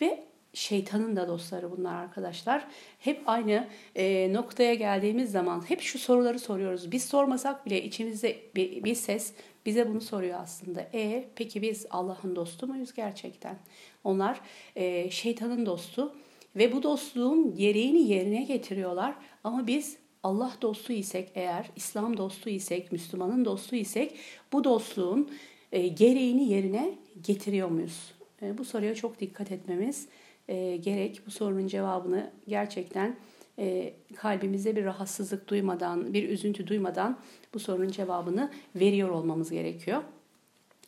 [0.00, 2.66] ve şeytanın da dostları bunlar arkadaşlar.
[2.98, 6.92] Hep aynı e, noktaya geldiğimiz zaman hep şu soruları soruyoruz.
[6.92, 9.32] Biz sormasak bile içimizde bir, bir ses
[9.66, 10.88] bize bunu soruyor aslında.
[10.94, 13.58] E peki biz Allah'ın dostu muyuz gerçekten?
[14.04, 14.40] Onlar
[14.76, 16.14] e, şeytanın dostu
[16.56, 19.14] ve bu dostluğun gereğini yerine getiriyorlar.
[19.44, 24.14] Ama biz Allah dostu isek eğer, İslam dostu isek, Müslümanın dostu isek
[24.52, 25.30] bu dostluğun
[25.72, 28.14] e, gereğini yerine getiriyor muyuz?
[28.42, 30.08] E, bu soruya çok dikkat etmemiz
[30.52, 31.22] e, gerek.
[31.26, 33.16] Bu sorunun cevabını gerçekten
[33.58, 37.18] e, kalbimizde bir rahatsızlık duymadan, bir üzüntü duymadan
[37.54, 40.02] bu sorunun cevabını veriyor olmamız gerekiyor.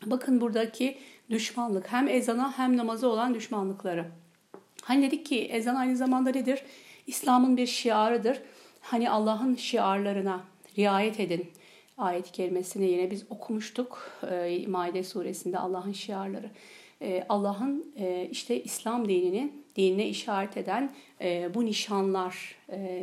[0.05, 0.97] Bakın buradaki
[1.29, 4.05] düşmanlık hem ezana hem namaza olan düşmanlıkları.
[4.81, 6.63] Hani dedik ki ezan aynı zamanda nedir?
[7.07, 8.41] İslam'ın bir şiarıdır.
[8.81, 10.43] Hani Allah'ın şiarlarına
[10.77, 11.47] riayet edin.
[11.97, 14.11] Ayet-i kerimesini yine biz okumuştuk.
[14.31, 16.49] E, Maide suresinde Allah'ın şiarları.
[17.05, 20.91] E, Allah'ın e, işte İslam dinini dinine işaret eden
[21.21, 22.55] e, bu nişanlar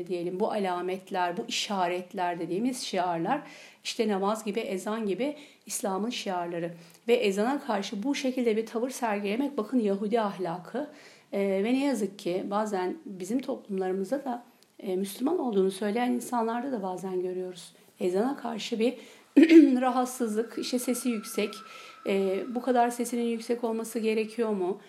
[0.08, 3.40] diyelim, bu alametler, bu işaretler dediğimiz şiarlar
[3.84, 5.36] işte namaz gibi, ezan gibi
[5.66, 6.74] İslam'ın şiarları.
[7.08, 10.90] Ve ezana karşı bu şekilde bir tavır sergilemek bakın Yahudi ahlakı
[11.32, 14.44] ve ne yazık ki bazen bizim toplumlarımızda da
[14.86, 17.72] Müslüman olduğunu söyleyen insanlarda da bazen görüyoruz.
[18.00, 18.94] Ezana karşı bir
[19.80, 21.54] rahatsızlık, işte sesi yüksek,
[22.06, 24.80] e, bu kadar sesinin yüksek olması gerekiyor mu?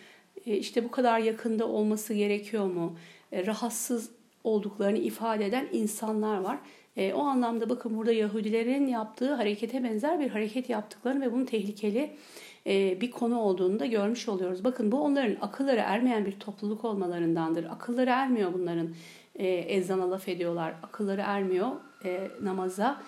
[0.45, 2.95] e, işte bu kadar yakında olması gerekiyor mu?
[3.31, 4.09] E, rahatsız
[4.43, 6.57] olduklarını ifade eden insanlar var.
[6.97, 12.11] E, o anlamda bakın burada Yahudilerin yaptığı harekete benzer bir hareket yaptıklarını ve bunun tehlikeli
[12.67, 14.63] e, bir konu olduğunu da görmüş oluyoruz.
[14.63, 17.63] Bakın bu onların akılları ermeyen bir topluluk olmalarındandır.
[17.63, 18.89] Akılları ermiyor bunların
[19.35, 20.73] e, ezana laf ediyorlar.
[20.83, 21.71] Akılları ermiyor
[22.05, 23.01] e, namaza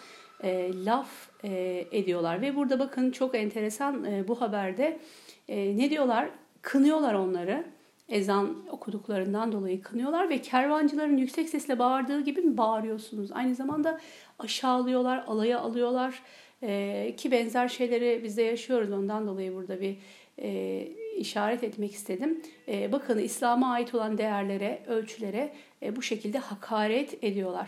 [0.45, 2.41] e, laf e, ediyorlar.
[2.41, 4.99] Ve burada bakın çok enteresan e, bu haberde
[5.47, 6.29] e, ne diyorlar?
[6.61, 7.65] Kınıyorlar onları
[8.09, 13.31] ezan okuduklarından dolayı kınıyorlar ve kervancıların yüksek sesle bağırdığı gibi mi bağırıyorsunuz?
[13.31, 13.99] Aynı zamanda
[14.39, 16.21] aşağılıyorlar, alaya alıyorlar
[16.63, 19.97] e, ki benzer şeyleri biz de yaşıyoruz ondan dolayı burada bir
[20.41, 22.41] e, işaret etmek istedim.
[22.67, 25.53] E, bakın İslam'a ait olan değerlere, ölçülere
[25.83, 27.67] e, bu şekilde hakaret ediyorlar.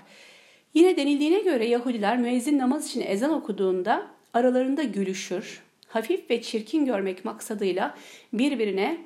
[0.77, 7.25] Yine denildiğine göre Yahudiler müezzin namaz için ezan okuduğunda aralarında gülüşür, hafif ve çirkin görmek
[7.25, 7.97] maksadıyla
[8.33, 8.97] birbirine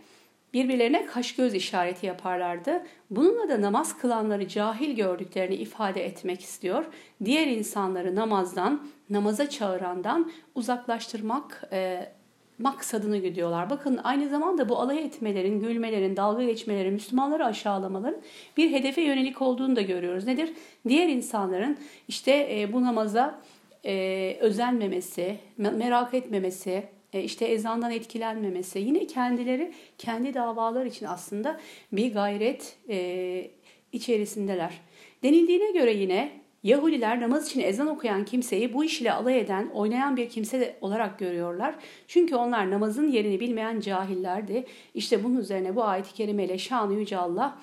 [0.54, 2.84] birbirlerine kaş göz işareti yaparlardı.
[3.10, 6.86] Bununla da namaz kılanları cahil gördüklerini ifade etmek istiyor.
[7.26, 12.12] Diğer insanları namazdan, namaza çağırandan uzaklaştırmak e,
[12.60, 13.70] maksadını gidiyorlar.
[13.70, 18.22] Bakın aynı zamanda bu alay etmelerin, gülmelerin, dalga geçmelerin, Müslümanları aşağılamaların
[18.58, 20.26] bir hedefe yönelik olduğunu da görüyoruz.
[20.26, 20.54] Nedir?
[20.88, 23.42] Diğer insanların işte e, bu namaza
[23.86, 26.84] e, özenmemesi, merak etmemesi,
[27.14, 31.60] e, işte ezandan etkilenmemesi, yine kendileri kendi davalar için aslında
[31.92, 32.78] bir gayret
[33.92, 34.74] içerisindeler.
[35.24, 40.18] Denildiğine göre yine Yahudiler namaz için ezan okuyan kimseyi bu iş ile alay eden, oynayan
[40.18, 41.76] bir kimse olarak görüyorlar.
[42.08, 44.66] Çünkü onlar namazın yerini bilmeyen cahillerdi.
[44.94, 47.58] İşte bunun üzerine bu ayet-i kerimeyle şanı yüce Allah,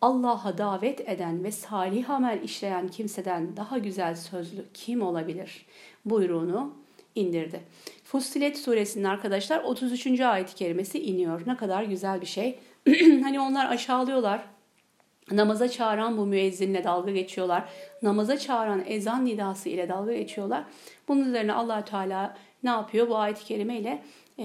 [0.00, 5.66] Allah'a davet eden ve salih amel işleyen kimseden daha güzel sözlü kim olabilir?
[6.04, 6.74] buyruğunu
[7.14, 7.60] indirdi.
[8.04, 10.20] Fussilet suresinin arkadaşlar 33.
[10.20, 11.42] ayet-i kerimesi iniyor.
[11.46, 12.58] Ne kadar güzel bir şey.
[13.22, 14.44] hani onlar aşağılıyorlar.
[15.30, 17.64] Namaza çağıran bu müezzinle dalga geçiyorlar.
[18.02, 20.64] Namaza çağıran ezan nidası ile dalga geçiyorlar.
[21.08, 23.08] Bunun üzerine allah Teala ne yapıyor?
[23.08, 24.02] Bu ayet-i kerime
[24.38, 24.44] e,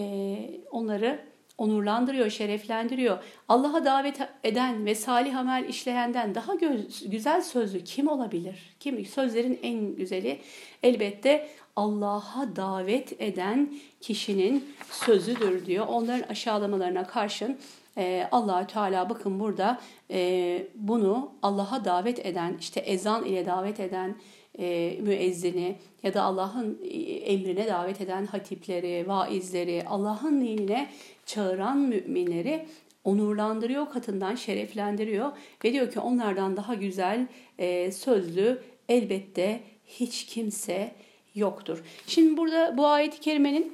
[0.72, 1.20] onları
[1.58, 3.18] onurlandırıyor, şereflendiriyor.
[3.50, 8.76] Allah'a davet eden ve salih amel işleyenden daha göz, güzel sözlü kim olabilir?
[8.80, 9.06] Kim?
[9.06, 10.40] Sözlerin en güzeli
[10.84, 15.88] elbette Allah'a davet eden kişinin sözüdür diyor.
[15.88, 17.58] Onların aşağılamalarına karşın
[17.98, 19.80] e, allah Teala bakın burada
[20.12, 24.16] e, bunu Allah'a davet eden, işte ezan ile davet eden
[24.60, 30.90] e, müezzini ya da Allah'ın e, emrine davet eden hatipleri, vaizleri, Allah'ın dinine
[31.26, 32.66] çağıran müminleri
[33.04, 35.32] onurlandırıyor, katından şereflendiriyor
[35.64, 37.28] ve diyor ki onlardan daha güzel
[37.58, 40.92] e, sözlü elbette hiç kimse
[41.36, 41.84] yoktur.
[42.08, 43.74] Şimdi burada bu ayet-i kerimenin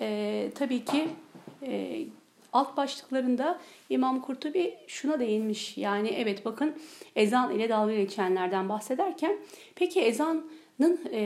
[0.00, 1.08] e, tabii ki
[1.66, 1.98] e,
[2.52, 3.58] alt başlıklarında
[3.90, 5.78] İmam Kurtubi şuna değinmiş.
[5.78, 6.74] Yani evet bakın
[7.16, 9.38] ezan ile dalga geçenlerden bahsederken
[9.74, 10.44] peki ezan
[11.12, 11.22] e,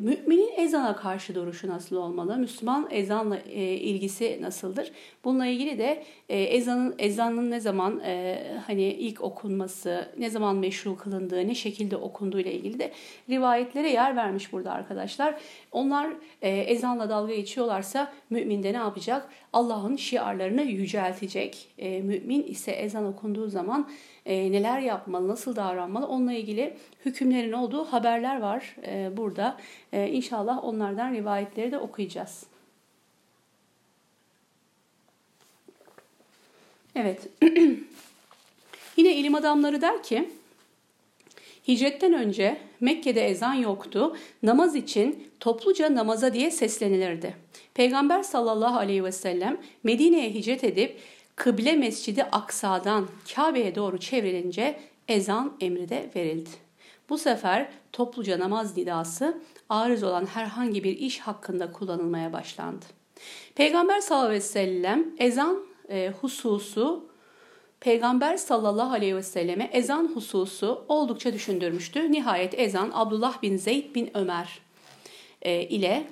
[0.00, 2.36] müminin ezana karşı duruşu nasıl olmalı?
[2.36, 4.92] Müslüman ezanla e, ilgisi nasıldır?
[5.24, 10.96] Bununla ilgili de e, ezanın ezanın ne zaman e, hani ilk okunması, ne zaman meşru
[10.96, 12.92] kılındığı, ne şekilde okunduğu ile ilgili de
[13.30, 15.34] rivayetlere yer vermiş burada arkadaşlar.
[15.72, 16.10] Onlar
[16.42, 19.28] e, ezanla dalga geçiyorlarsa mümin de ne yapacak?
[19.52, 21.68] Allah'ın şiarlarını yüceltecek.
[21.78, 23.88] E, mümin ise ezan okunduğu zaman
[24.26, 29.56] e, neler yapmalı, nasıl davranmalı onunla ilgili hükümlerin olduğu haberler var e, burada.
[29.92, 32.46] E, inşallah onlardan rivayetleri de okuyacağız.
[36.94, 37.28] Evet.
[38.96, 40.30] Yine ilim adamları der ki
[41.68, 44.16] Hicretten önce Mekke'de ezan yoktu.
[44.42, 47.36] Namaz için topluca namaza diye seslenilirdi.
[47.74, 51.00] Peygamber sallallahu aleyhi ve sellem Medine'ye hicret edip
[51.36, 56.50] kıble mescidi Aksa'dan Kabe'ye doğru çevrilince ezan emri de verildi.
[57.08, 62.84] Bu sefer topluca namaz nidası arız olan herhangi bir iş hakkında kullanılmaya başlandı.
[63.54, 67.08] Peygamber sallallahu aleyhi ve sellem ezan e, hususu
[67.80, 72.12] Peygamber sallallahu aleyhi ve selleme ezan hususu oldukça düşündürmüştü.
[72.12, 74.60] Nihayet ezan Abdullah bin Zeyd bin Ömer
[75.42, 76.06] e, ile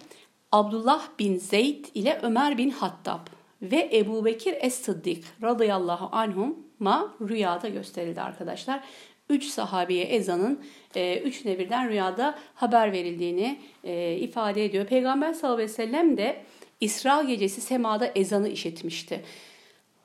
[0.52, 3.20] Abdullah bin Zeyd ile Ömer bin Hattab
[3.62, 8.84] ve Ebu Bekir Es-Sıddık radıyallahu anhum'a rüyada gösterildi arkadaşlar.
[9.30, 10.60] Üç sahabiye ezanın
[10.94, 14.86] e, üç nevirden rüyada haber verildiğini e, ifade ediyor.
[14.86, 16.42] Peygamber sallallahu aleyhi ve sellem de
[16.80, 19.22] İsra gecesi semada ezanı işitmişti.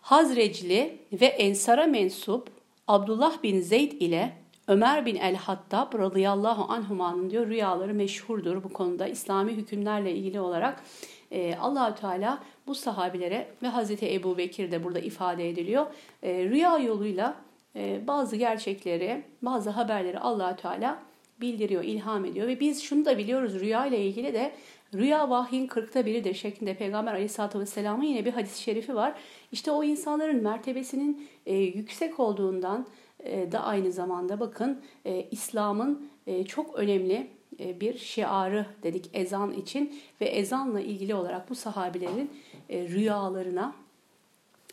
[0.02, 2.50] Hazrecli ve Ensar'a mensup
[2.88, 4.32] Abdullah bin Zeyd ile
[4.68, 9.08] Ömer bin el-Hattab radıyallahu anhumanın diyor rüyaları meşhurdur bu konuda.
[9.08, 10.84] İslami hükümlerle ilgili olarak
[11.32, 15.86] e, Allahü Teala bu sahabilere ve Hazreti Ebu Bekir de burada ifade ediliyor.
[16.24, 17.36] E, rüya yoluyla
[17.76, 21.00] e, bazı gerçekleri, bazı haberleri Allahü Teala
[21.42, 22.48] bildiriyor, ilham ediyor.
[22.48, 24.52] Ve biz şunu da biliyoruz rüya ile ilgili de
[24.94, 29.14] rüya vahyin kırkta biridir şeklinde Peygamber Aleyhisselatü Vesselam'ın yine bir hadis-i şerifi var.
[29.52, 32.88] İşte o insanların mertebesinin e, yüksek olduğundan
[33.20, 40.00] e, da aynı zamanda bakın e, İslam'ın e, çok önemli bir şiarı dedik ezan için
[40.22, 42.32] ve ezanla ilgili olarak bu sahabilerin
[42.70, 43.76] e, rüyalarına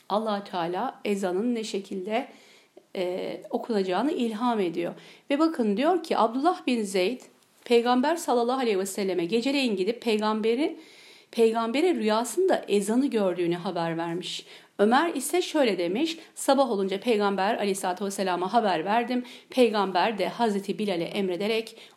[0.08, 2.28] allah Teala ezanın ne şekilde
[2.96, 4.94] e, okunacağını ilham ediyor.
[5.30, 7.20] Ve bakın diyor ki Abdullah bin Zeyd
[7.64, 10.80] Peygamber sallallahu aleyhi ve selleme geceleyin gidip peygamberin
[11.30, 14.46] peygambere rüyasında ezanı gördüğünü haber vermiş.
[14.78, 19.24] Ömer ise şöyle demiş, sabah olunca Peygamber aleyhissalatü vesselama haber verdim.
[19.50, 21.93] Peygamber de Hazreti Bilal'e emrederek e,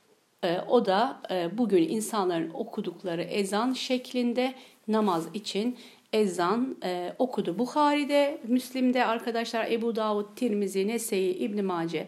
[0.67, 4.53] o da e, bugün insanların okudukları ezan şeklinde
[4.87, 5.77] namaz için
[6.13, 7.59] ezan e, okudu.
[7.59, 12.07] Bukhari'de, Müslim'de arkadaşlar Ebu Davud, Tirmizi, Nese'yi, İbn Mace,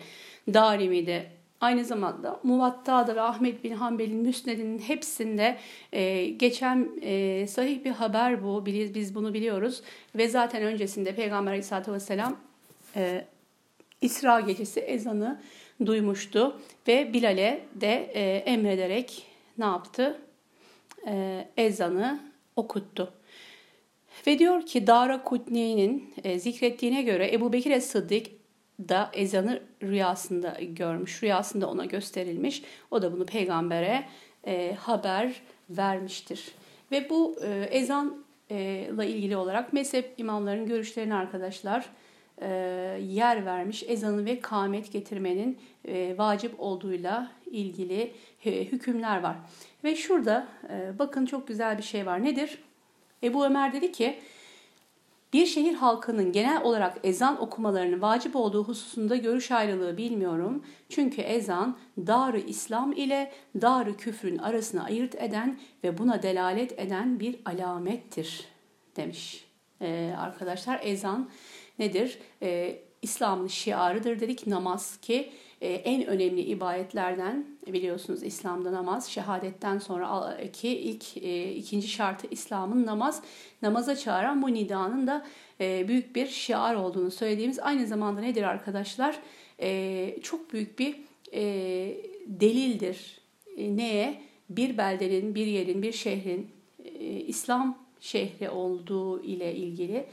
[0.53, 1.25] Darimi'de
[1.61, 5.57] aynı zamanda Muvatta'da ve Ahmet bin Hanbel'in Müsned'inin hepsinde
[5.93, 8.65] e, geçen e, sahih bir haber bu.
[8.65, 9.81] Biz, biz bunu biliyoruz.
[10.15, 12.37] Ve zaten öncesinde Peygamber Aleyhisselatü Vesselam
[14.01, 15.41] İsra gecesi ezanı
[15.85, 19.25] duymuştu ve Bilal'e de e, emrederek
[19.57, 20.21] ne yaptı?
[21.07, 22.19] E, ezanı
[22.55, 23.13] okuttu.
[24.27, 28.27] Ve diyor ki Dara Kutni'nin e, zikrettiğine göre Ebu Bekir Sıddık
[28.79, 31.23] da ezanı rüyasında görmüş.
[31.23, 32.63] Rüyasında ona gösterilmiş.
[32.91, 34.03] O da bunu peygambere
[34.47, 36.51] e, haber vermiştir.
[36.91, 41.85] Ve bu e, ezanla ilgili olarak mezhep imamların görüşlerini arkadaşlar
[43.01, 43.83] yer vermiş.
[43.87, 48.13] Ezanı ve kâmet getirmenin e, vacip olduğuyla ilgili
[48.45, 49.35] e, hükümler var.
[49.83, 52.23] Ve şurada e, bakın çok güzel bir şey var.
[52.23, 52.63] Nedir?
[53.23, 54.19] Ebu Ömer dedi ki
[55.33, 60.63] bir şehir halkının genel olarak ezan okumalarının vacip olduğu hususunda görüş ayrılığı bilmiyorum.
[60.89, 67.39] Çünkü ezan darı İslam ile darı küfrün arasını ayırt eden ve buna delalet eden bir
[67.45, 68.45] alamettir
[68.95, 69.45] demiş.
[69.81, 71.29] Ee, arkadaşlar ezan
[71.79, 72.19] nedir?
[72.41, 74.47] Ee, İslam'ın şiarıdır dedik.
[74.47, 75.29] Namaz ki
[75.61, 82.85] e, en önemli ibadetlerden biliyorsunuz İslam'da namaz şehadetten sonra ki ilk e, ikinci şartı İslam'ın
[82.85, 83.21] namaz.
[83.61, 85.25] Namaza çağıran bu nidanın da
[85.61, 89.19] e, büyük bir şiar olduğunu söylediğimiz aynı zamanda nedir arkadaşlar?
[90.21, 90.95] Çok büyük bir
[92.25, 93.21] delildir.
[93.57, 94.21] Neye?
[94.49, 96.47] Bir beldenin bir yerin bir şehrin
[97.27, 100.05] İslam şehri olduğu ile ilgili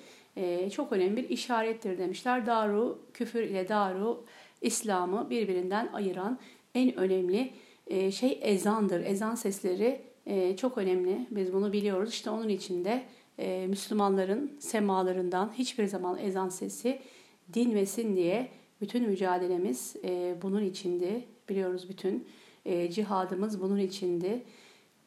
[0.72, 2.46] çok önemli bir işarettir demişler.
[2.46, 4.24] Daru küfür ile daru
[4.60, 6.38] İslam'ı birbirinden ayıran
[6.74, 7.52] en önemli
[7.86, 9.04] e, şey ezandır.
[9.04, 11.26] Ezan sesleri e, çok önemli.
[11.30, 12.10] Biz bunu biliyoruz.
[12.10, 13.02] İşte onun için de
[13.38, 16.98] e, Müslümanların semalarından hiçbir zaman ezan sesi
[17.54, 18.48] dinmesin diye
[18.80, 19.96] bütün mücadelemiz
[20.42, 21.24] bunun içindi.
[21.48, 22.28] Biliyoruz bütün
[22.90, 24.42] cihadımız bunun içindi.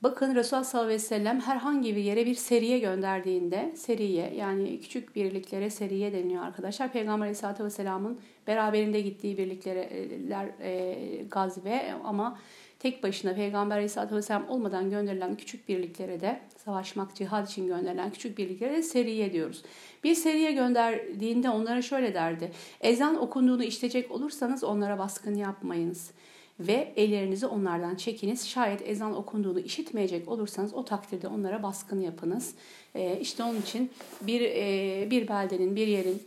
[0.04, 5.16] Bakın Resulullah sallallahu aleyhi ve sellem herhangi bir yere bir seriye gönderdiğinde, seriye yani küçük
[5.16, 6.92] birliklere seriye deniliyor arkadaşlar.
[6.92, 10.98] Peygamber aleyhissalatü vesselamın beraberinde gittiği birlikler e,
[11.32, 12.40] gazve ama
[12.80, 18.38] tek başına Peygamber aleyhissalatü vesselam olmadan gönderilen küçük birliklere de savaşmak, cihad için gönderilen küçük
[18.38, 19.64] birliklere de seriye diyoruz.
[20.04, 22.52] Bir seriye gönderdiğinde onlara şöyle derdi.
[22.82, 26.12] Ezan okunduğunu işitecek olursanız onlara baskın yapmayınız
[26.60, 28.48] ve ellerinizi onlardan çekiniz.
[28.48, 32.54] Şayet ezan okunduğunu işitmeyecek olursanız o takdirde onlara baskın yapınız.
[32.96, 33.92] E, işte onun için
[34.22, 36.24] bir e, bir beldenin, bir yerin,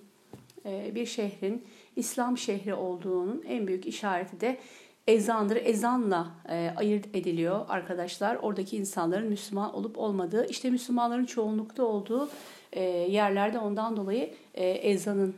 [0.67, 1.65] e, bir şehrin
[1.97, 4.59] İslam şehri olduğunun en büyük işareti de
[5.07, 5.57] ezandır.
[5.57, 8.37] Ezanla e, ayırt ediliyor arkadaşlar.
[8.43, 12.29] Oradaki insanların Müslüman olup olmadığı, işte Müslümanların çoğunlukta olduğu
[12.73, 15.35] e, yerlerde ondan dolayı e, ezanın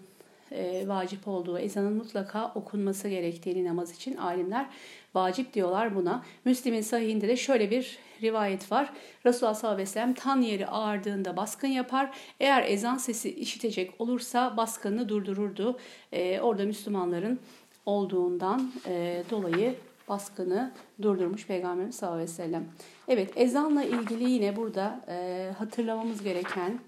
[0.54, 4.66] e, vacip olduğu, ezanın mutlaka okunması gerektiğini namaz için alimler
[5.14, 6.22] vacip diyorlar buna.
[6.44, 8.92] Müslim'in sahihinde de şöyle bir rivayet var.
[9.26, 12.16] Resulullah sallallahu aleyhi ve sellem tan yeri ağardığında baskın yapar.
[12.40, 15.78] Eğer ezan sesi işitecek olursa baskını durdururdu.
[16.12, 17.40] E, orada Müslümanların
[17.86, 19.74] olduğundan e, dolayı
[20.08, 22.64] baskını durdurmuş Peygamberimiz sallallahu aleyhi ve sellem.
[23.08, 26.78] Evet ezanla ilgili yine burada e, hatırlamamız gereken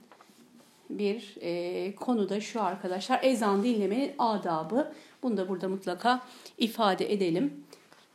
[0.91, 3.21] bir e, konu da şu arkadaşlar.
[3.23, 4.93] Ezan dinlemenin adabı.
[5.23, 6.21] Bunu da burada mutlaka
[6.59, 7.65] ifade edelim.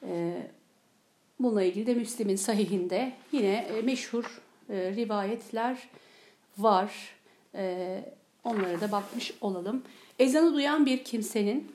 [0.08, 0.34] E,
[1.40, 5.78] bununla ilgili de Müslim'in sahihinde yine e, meşhur e, rivayetler
[6.58, 6.94] var.
[7.56, 8.04] E,
[8.44, 9.84] onlara da bakmış olalım.
[10.20, 11.72] Ezanı duyan bir kimsenin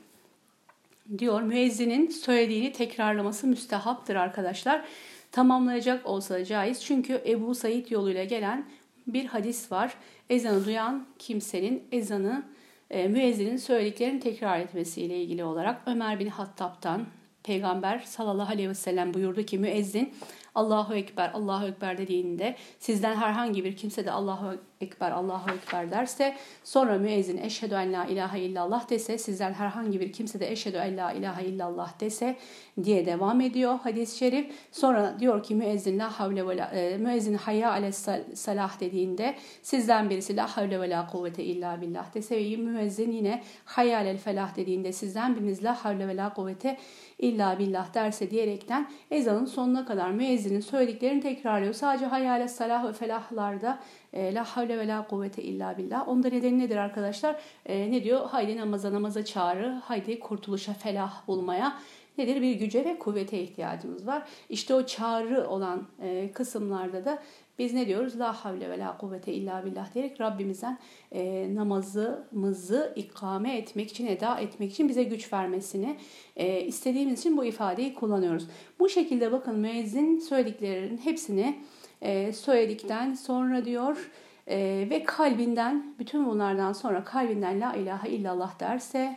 [1.18, 4.84] diyor müezzinin söylediğini tekrarlaması müstehaptır arkadaşlar.
[5.32, 6.84] Tamamlayacak olsa caiz.
[6.84, 8.66] Çünkü Ebu Said yoluyla gelen
[9.06, 9.94] bir hadis var.
[10.30, 12.42] Ezanı duyan kimsenin ezanı
[12.90, 17.06] e, müezzinin söylediklerini tekrar etmesiyle ilgili olarak Ömer bin Hattab'tan
[17.42, 20.14] Peygamber sallallahu aleyhi ve sellem buyurdu ki müezzin
[20.54, 26.34] Allahu Ekber, Allahu Ekber dediğinde sizden herhangi bir kimse de Allahu Ekber, Allahu Ekber derse
[26.64, 30.96] sonra müezzin eşhedü en la ilahe illallah dese sizden herhangi bir kimse de eşhedü en
[30.96, 32.36] la ilahe illallah dese
[32.84, 34.46] diye devam ediyor hadis-i şerif.
[34.72, 37.92] Sonra diyor ki müezzin la havle ve la, e, müezzin hayya ale
[38.34, 43.42] salah dediğinde sizden birisi la havle ve la kuvvete illa billah dese ve müezzin yine
[43.64, 46.76] hayya alel felah dediğinde sizden biriniz la havle ve la kuvvete
[47.18, 51.74] illa billah derse diyerekten ezanın sonuna kadar müezzinin söylediklerini tekrarlıyor.
[51.74, 53.78] Sadece hayale salah ve felahlarda
[54.14, 56.08] la havle ve la kuvvete illa billah.
[56.08, 57.36] Onda nedeni nedir arkadaşlar?
[57.66, 58.26] E, ne diyor?
[58.26, 61.78] Haydi namaza namaza çağrı, haydi kurtuluşa felah bulmaya
[62.18, 62.42] nedir?
[62.42, 64.22] Bir güce ve kuvvete ihtiyacımız var.
[64.50, 67.22] İşte o çağrı olan e, kısımlarda da
[67.58, 68.20] biz ne diyoruz?
[68.20, 70.78] La havle ve la kuvvete illa billah diyerek Rabbimizden
[71.12, 75.96] e, namazımızı ikame etmek için, eda etmek için bize güç vermesini
[76.36, 78.46] e, istediğimiz için bu ifadeyi kullanıyoruz.
[78.78, 81.56] Bu şekilde bakın müezzin söylediklerinin hepsini
[82.02, 84.10] e, söyledikten sonra diyor
[84.48, 89.16] e, ve kalbinden bütün bunlardan sonra kalbinden la ilahe illallah derse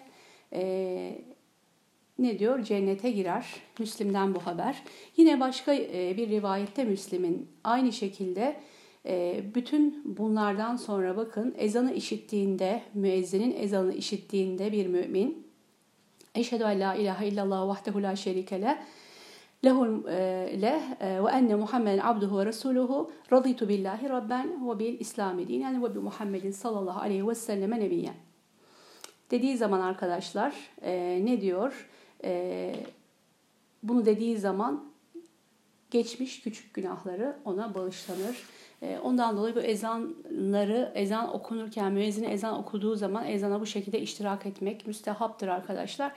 [0.54, 1.22] e,
[2.20, 2.64] ne diyor?
[2.64, 3.46] Cennete girer.
[3.80, 4.84] Müslim'den bu haber.
[5.18, 8.56] Yine başka e, bir rivayette Müslim'in aynı şekilde
[9.06, 15.50] e, bütün bunlardan sonra bakın ezanı işittiğinde, müezzinin ezanı işittiğinde bir mümin
[16.36, 18.78] Eşhedü en la ilahe illallah vahdehu la şerike
[20.10, 21.20] e,
[22.38, 27.36] ve resuluhu raditu billahi rabben ve bil İslami dinen ve bi Muhammedin sallallahu aleyhi ve
[27.36, 28.16] selleme nebiyen.
[29.32, 30.56] Dediği zaman arkadaşlar
[31.26, 31.90] ne diyor?
[32.24, 32.76] E,
[33.84, 34.86] bunu dediği zaman
[35.92, 38.44] geçmiş küçük günahları ona bağışlanır.
[38.82, 44.46] E, ondan dolayı bu ezanları, ezan okunurken müezzin ezan okuduğu zaman ezana bu şekilde iştirak
[44.46, 46.12] etmek müstehaptır arkadaşlar.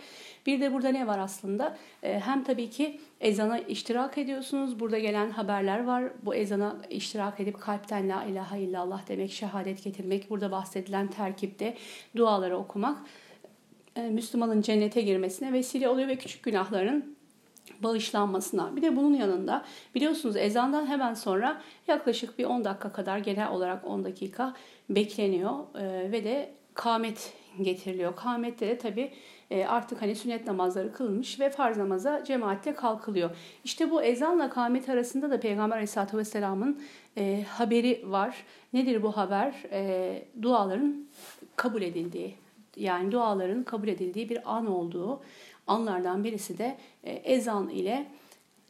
[0.47, 1.77] Bir de burada ne var aslında?
[2.03, 4.81] E, hem tabii ki ezana iştirak ediyorsunuz.
[4.81, 6.05] Burada gelen haberler var.
[6.23, 11.75] Bu ezana iştirak edip kalpten la ilahe illallah demek, şehadet getirmek, burada bahsedilen terkipte
[12.17, 12.99] duaları okumak
[13.97, 17.17] e, Müslümanın cennete girmesine vesile oluyor ve küçük günahların
[17.83, 18.76] bağışlanmasına.
[18.76, 19.64] Bir de bunun yanında
[19.95, 24.55] biliyorsunuz ezandan hemen sonra yaklaşık bir 10 dakika kadar genel olarak 10 dakika
[24.91, 28.16] bekleniyor e, ve de kâmet getiriliyor.
[28.16, 29.12] Kâmette de tabi
[29.51, 33.30] e, artık hani sünnet namazları kılınmış ve farz namaza cemaatle kalkılıyor.
[33.64, 36.83] İşte bu ezanla kâmet arasında da Peygamber Aleyhisselatü Vesselam'ın
[37.16, 38.45] e, haberi var.
[38.72, 39.55] Nedir bu haber?
[40.43, 41.07] Duaların
[41.57, 42.35] kabul edildiği
[42.76, 45.20] yani duaların kabul edildiği bir an olduğu
[45.67, 48.07] anlardan birisi de e, ezan ile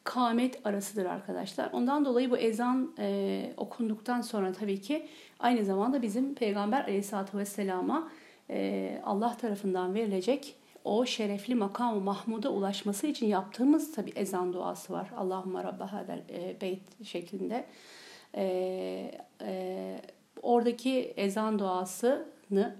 [0.04, 1.70] kâmet arasıdır arkadaşlar.
[1.72, 5.06] Ondan dolayı bu ezan e, okunduktan sonra tabii ki
[5.38, 8.10] aynı zamanda bizim Peygamber aleyhissalatü vesselama
[8.50, 15.10] e, Allah tarafından verilecek o şerefli makam-ı Mahmud'a ulaşması için yaptığımız tabi ezan duası var.
[15.16, 17.64] Allahümme Rabbe hadel e, beyt şeklinde.
[18.34, 20.00] E, e,
[20.42, 22.28] oradaki ezan duası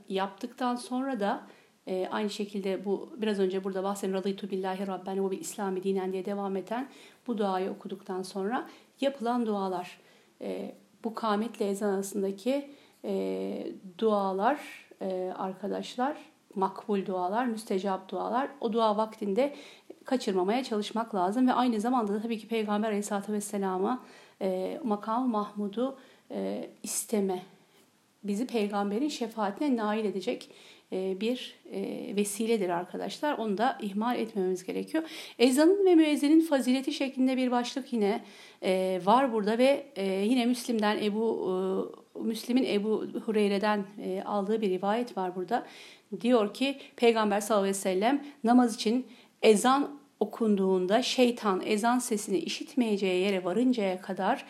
[0.09, 1.43] yaptıktan sonra da
[1.87, 6.13] e, aynı şekilde bu biraz önce burada bahsettiğim radıytu billahi rabben ve bil İslami dinen
[6.13, 6.89] diye devam eden
[7.27, 8.69] bu duayı okuduktan sonra
[9.01, 10.01] yapılan dualar.
[10.41, 10.75] E,
[11.05, 12.71] bu kametle ezan arasındaki
[13.05, 14.61] e, dualar
[15.01, 16.17] e, arkadaşlar
[16.55, 18.49] makbul dualar, müstecap dualar.
[18.61, 19.55] O dua vaktinde
[20.05, 24.03] kaçırmamaya çalışmak lazım ve aynı zamanda da tabii ki Peygamber Aleyhisselatü Vesselam'a
[24.43, 25.97] e, makam Mahmud'u
[26.31, 27.43] e, isteme
[28.25, 30.51] bizi peygamberin şefaatine nail edecek
[30.93, 33.39] bir e, vesiledir arkadaşlar.
[33.39, 35.05] Onu da ihmal etmememiz gerekiyor.
[35.39, 38.25] Ezanın ve müezzinin fazileti şeklinde bir başlık yine
[38.63, 39.87] e, var burada ve
[40.25, 43.85] yine Müslim'den Ebu Müslim'in Ebu Hureyre'den
[44.25, 45.67] aldığı bir rivayet var burada.
[46.21, 49.07] Diyor ki Peygamber sallallahu aleyhi ve sellem namaz için
[49.43, 54.45] ezan okunduğunda şeytan ezan sesini işitmeyeceği yere varıncaya kadar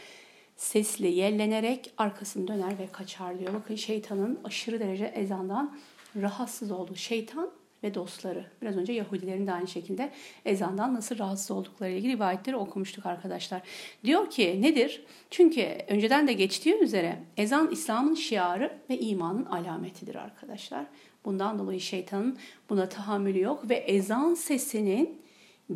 [0.57, 3.55] sesli yellenerek arkasını döner ve kaçar diyor.
[3.55, 5.77] Bakın şeytanın aşırı derece ezandan
[6.17, 7.51] rahatsız olduğu şeytan
[7.83, 8.45] ve dostları.
[8.63, 10.11] Biraz önce Yahudilerin de aynı şekilde
[10.45, 13.63] ezandan nasıl rahatsız oldukları ilgili rivayetleri okumuştuk arkadaşlar.
[14.05, 15.05] Diyor ki nedir?
[15.31, 20.87] Çünkü önceden de geçtiği üzere ezan İslam'ın şiarı ve imanın alametidir arkadaşlar.
[21.25, 22.39] Bundan dolayı şeytanın
[22.71, 25.23] buna tahammülü yok ve ezan sesinin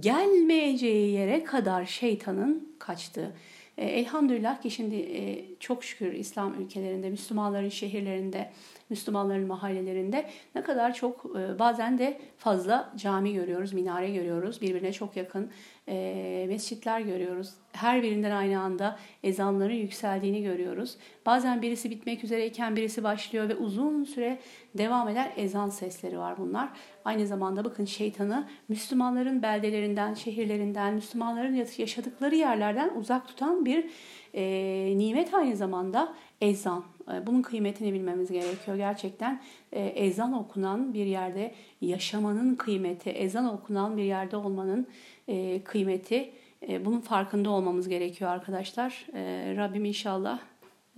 [0.00, 3.32] gelmeyeceği yere kadar şeytanın kaçtığı.
[3.78, 8.50] E, elhamdülillah ki şimdi e, çok şükür İslam ülkelerinde, Müslümanların şehirlerinde
[8.90, 14.62] Müslümanların mahallelerinde ne kadar çok e, bazen de fazla cami görüyoruz, minare görüyoruz.
[14.62, 15.50] Birbirine çok yakın
[15.88, 17.54] e, mescitler görüyoruz.
[17.72, 20.96] Her birinden aynı anda ezanların yükseldiğini görüyoruz.
[21.26, 24.38] Bazen birisi bitmek üzereyken birisi başlıyor ve uzun süre
[24.74, 26.68] devam eden ezan sesleri var bunlar.
[27.04, 33.90] Aynı zamanda bakın şeytanı Müslümanların beldelerinden, şehirlerinden, Müslümanların yaşadıkları yerlerden uzak tutan bir
[34.34, 36.84] e, nimet aynı zamanda ezan.
[37.26, 38.76] Bunun kıymetini bilmemiz gerekiyor.
[38.76, 44.86] Gerçekten ezan okunan bir yerde yaşamanın kıymeti, ezan okunan bir yerde olmanın
[45.28, 46.30] e, kıymeti,
[46.68, 49.06] e, bunun farkında olmamız gerekiyor arkadaşlar.
[49.14, 50.38] E, Rabbim inşallah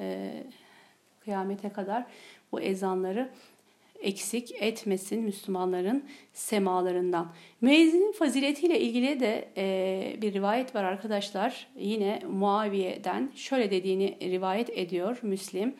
[0.00, 0.32] e,
[1.20, 2.06] kıyamete kadar
[2.52, 3.30] bu ezanları
[4.02, 7.32] eksik etmesin Müslümanların semalarından.
[7.60, 11.66] Müezzinin faziletiyle ilgili de e, bir rivayet var arkadaşlar.
[11.78, 15.74] Yine Muaviye'den şöyle dediğini rivayet ediyor Müslim.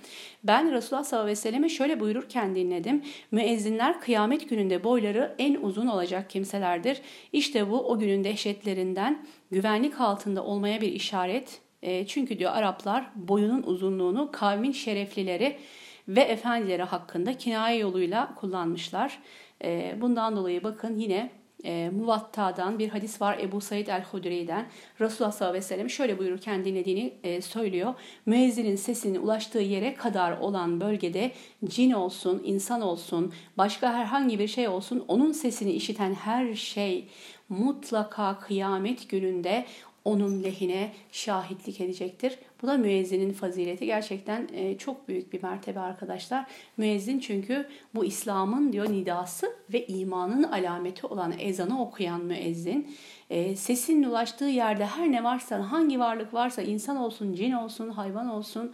[0.45, 3.03] Ben Resulullah sallallahu aleyhi ve selleme şöyle buyururken dinledim.
[3.31, 7.01] Müezzinler kıyamet gününde boyları en uzun olacak kimselerdir.
[7.33, 11.61] İşte bu o günün dehşetlerinden güvenlik altında olmaya bir işaret.
[11.83, 15.57] E, çünkü diyor Araplar boyunun uzunluğunu kavmin şereflileri
[16.09, 19.19] ve efendileri hakkında kinaye yoluyla kullanmışlar.
[19.65, 21.31] Ee, bundan dolayı bakın yine
[21.65, 24.67] e, Muvatta'dan bir hadis var Ebu Said el-Hudri'den.
[25.01, 27.95] Resulullah sallallahu aleyhi ve sellem şöyle buyururken dinlediğini e, söylüyor.
[28.27, 31.33] Müezzinin sesinin ulaştığı yere kadar olan bölgede
[31.65, 37.09] cin olsun, insan olsun, başka herhangi bir şey olsun onun sesini işiten her şey
[37.49, 39.67] mutlaka kıyamet gününde
[40.09, 42.39] onun lehine şahitlik edecektir.
[42.63, 43.87] Bu da müezzinin fazileti.
[43.87, 46.47] Gerçekten e, çok büyük bir mertebe arkadaşlar.
[46.77, 52.95] Müezzin çünkü bu İslam'ın diyor nidası ve imanın alameti olan ezanı okuyan müezzin.
[53.31, 58.29] E, sesinin ulaştığı yerde her ne varsa, hangi varlık varsa, insan olsun, cin olsun, hayvan
[58.29, 58.73] olsun,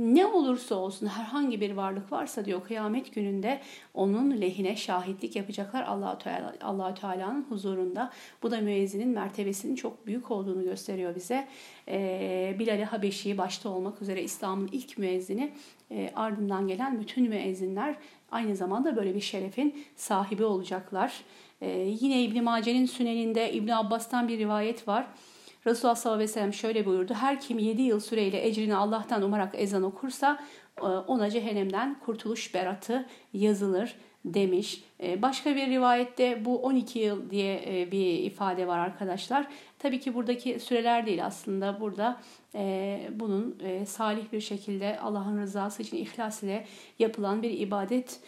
[0.00, 3.60] ne olursa olsun herhangi bir varlık varsa diyor kıyamet gününde
[3.94, 8.10] onun lehine şahitlik yapacaklar Allah Teala Allah Teala'nın huzurunda.
[8.42, 11.48] Bu da müezzinin mertebesinin çok büyük olduğunu gösteriyor bize.
[11.88, 15.52] Ee, Bilal-i Habeşi başta olmak üzere İslam'ın ilk müezzini
[15.90, 17.96] e, ardından gelen bütün müezzinler
[18.30, 21.24] aynı zamanda böyle bir şerefin sahibi olacaklar.
[21.60, 21.68] Ee,
[22.00, 25.06] yine İbn Mace'nin süneninde İbn Abbas'tan bir rivayet var.
[25.66, 27.14] Resulullah sallallahu aleyhi ve sellem şöyle buyurdu.
[27.14, 30.38] Her kim 7 yıl süreyle ecrini Allah'tan umarak ezan okursa
[30.78, 34.84] e, ona cehennemden kurtuluş beratı yazılır demiş.
[35.02, 39.46] E, başka bir rivayette bu 12 yıl diye e, bir ifade var arkadaşlar.
[39.78, 42.20] Tabii ki buradaki süreler değil aslında burada
[43.10, 46.66] bunun salih bir şekilde Allah'ın rızası için ihlas ile
[46.98, 48.20] yapılan bir ibadet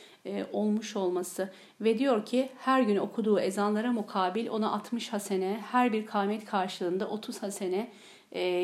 [0.53, 6.07] olmuş olması ve diyor ki her gün okuduğu ezanlara mukabil ona 60 hasene her bir
[6.07, 7.93] kâmet karşılığında 30 hasene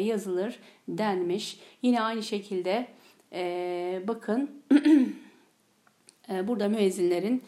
[0.01, 0.59] yazılır
[0.89, 1.61] denmiş.
[1.83, 2.89] Yine aynı şekilde
[4.09, 5.07] bakın Ee,
[6.29, 7.43] burada müezzinlerin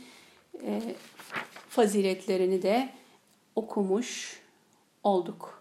[0.66, 0.80] e,
[1.68, 2.88] faziletlerini de
[3.56, 4.40] okumuş
[5.04, 5.60] olduk.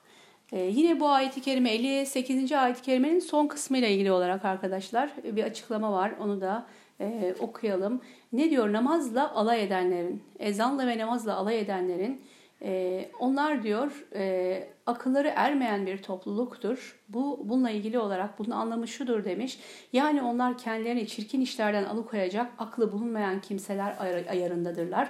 [0.51, 2.51] Ee, yine bu ayet-i kerime 58.
[2.51, 6.13] ayet-i kerimenin son kısmıyla ilgili olarak arkadaşlar bir açıklama var.
[6.19, 6.65] Onu da
[6.99, 8.01] e, okuyalım.
[8.33, 8.73] Ne diyor?
[8.73, 12.21] Namazla alay edenlerin, ezanla ve namazla alay edenlerin
[12.61, 16.99] e, onlar diyor e, akılları ermeyen bir topluluktur.
[17.09, 19.59] Bu bununla ilgili olarak bunun anlamı şudur demiş.
[19.93, 23.95] Yani onlar kendilerini çirkin işlerden alıkoyacak aklı bulunmayan kimseler
[24.29, 25.09] ayarındadırlar.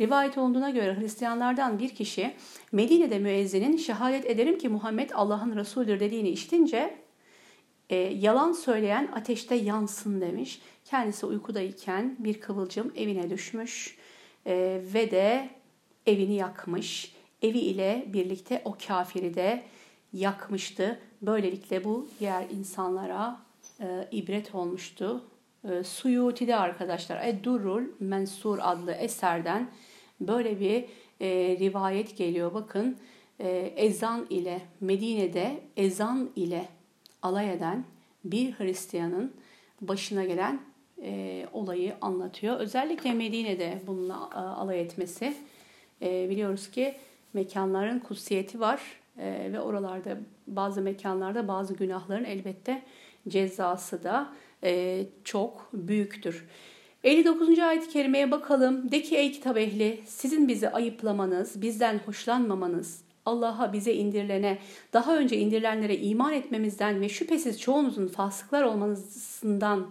[0.00, 2.34] Rivayet olduğuna göre Hristiyanlardan bir kişi
[2.72, 6.94] Medine'de müezzinin şehadet ederim ki Muhammed Allah'ın Resulüdür dediğini işitince
[7.90, 10.60] e, yalan söyleyen ateşte yansın demiş.
[10.84, 13.98] Kendisi uykudayken bir kıvılcım evine düşmüş
[14.46, 15.48] e, ve de
[16.08, 17.12] evini yakmış.
[17.42, 19.62] Evi ile birlikte o kafiri de
[20.12, 20.98] yakmıştı.
[21.22, 23.40] Böylelikle bu diğer insanlara
[23.80, 25.24] e, ibret olmuştu.
[25.70, 29.70] E, Suyuti'de arkadaşlar Eddurrul Mensur adlı eserden
[30.20, 30.84] böyle bir
[31.20, 32.54] e, rivayet geliyor.
[32.54, 32.96] Bakın
[33.40, 36.68] e, ezan ile Medine'de ezan ile
[37.22, 37.84] alay eden
[38.24, 39.32] bir Hristiyanın
[39.80, 40.60] başına gelen
[41.02, 42.60] e, olayı anlatıyor.
[42.60, 45.34] Özellikle Medine'de bununla e, alay etmesi
[46.02, 46.94] e, biliyoruz ki
[47.32, 48.80] mekanların kutsiyeti var
[49.18, 52.82] e, ve oralarda bazı mekanlarda bazı günahların elbette
[53.28, 54.32] cezası da
[54.64, 56.46] e, çok büyüktür.
[57.04, 57.58] 59.
[57.58, 58.90] ayet-i kerimeye bakalım.
[58.90, 64.58] De ki ey kitap ehli sizin bizi ayıplamanız, bizden hoşlanmamanız, Allah'a bize indirilene,
[64.92, 69.86] daha önce indirilenlere iman etmemizden ve şüphesiz çoğunuzun fasıklar olmanızdan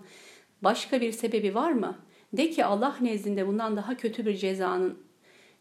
[0.61, 1.95] başka bir sebebi var mı?
[2.33, 4.97] De ki Allah nezdinde bundan daha kötü bir cezanın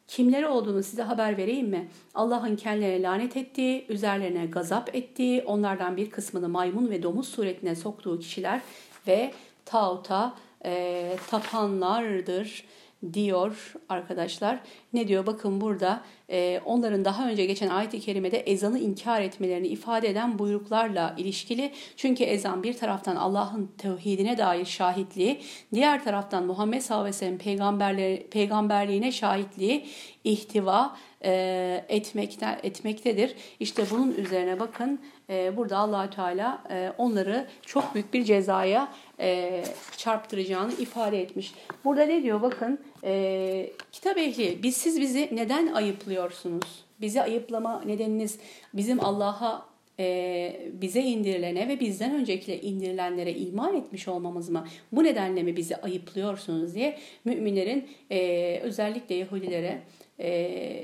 [0.08, 1.88] kimleri olduğunu size haber vereyim mi?
[2.14, 8.18] Allah'ın kendilerine lanet ettiği, üzerlerine gazap ettiği, onlardan bir kısmını maymun ve domuz suretine soktuğu
[8.18, 8.60] kişiler
[9.06, 9.32] ve
[9.64, 10.34] tağuta
[10.64, 12.64] e, tapanlardır
[13.12, 14.60] diyor arkadaşlar.
[14.92, 15.26] Ne diyor?
[15.26, 21.14] Bakın burada e, onların daha önce geçen ayet-i kerimede ezanı inkar etmelerini ifade eden buyruklarla
[21.18, 21.72] ilişkili.
[21.96, 25.40] Çünkü ezan bir taraftan Allah'ın tevhidine dair şahitliği,
[25.74, 29.86] diğer taraftan Muhammed sallallahu aleyhi ve sellem peygamberliğine şahitliği
[30.24, 33.34] ihtiva e, etmekte, etmektedir.
[33.60, 38.88] İşte bunun üzerine bakın e, burada allah Teala e, onları çok büyük bir cezaya
[39.20, 39.62] e,
[39.96, 41.54] çarptıracağını ifade etmiş.
[41.84, 46.84] Burada ne diyor bakın e, kitap ehli biz siz bizi neden ayıplıyorsunuz?
[47.00, 48.38] Bizi ayıplama nedeniniz
[48.74, 49.66] bizim Allah'a
[50.00, 54.66] e, bize indirilene ve bizden öncekile indirilenlere iman etmiş olmamız mı?
[54.92, 59.82] Bu nedenle mi bizi ayıplıyorsunuz diye müminlerin e, özellikle Yahudilere
[60.18, 60.30] e,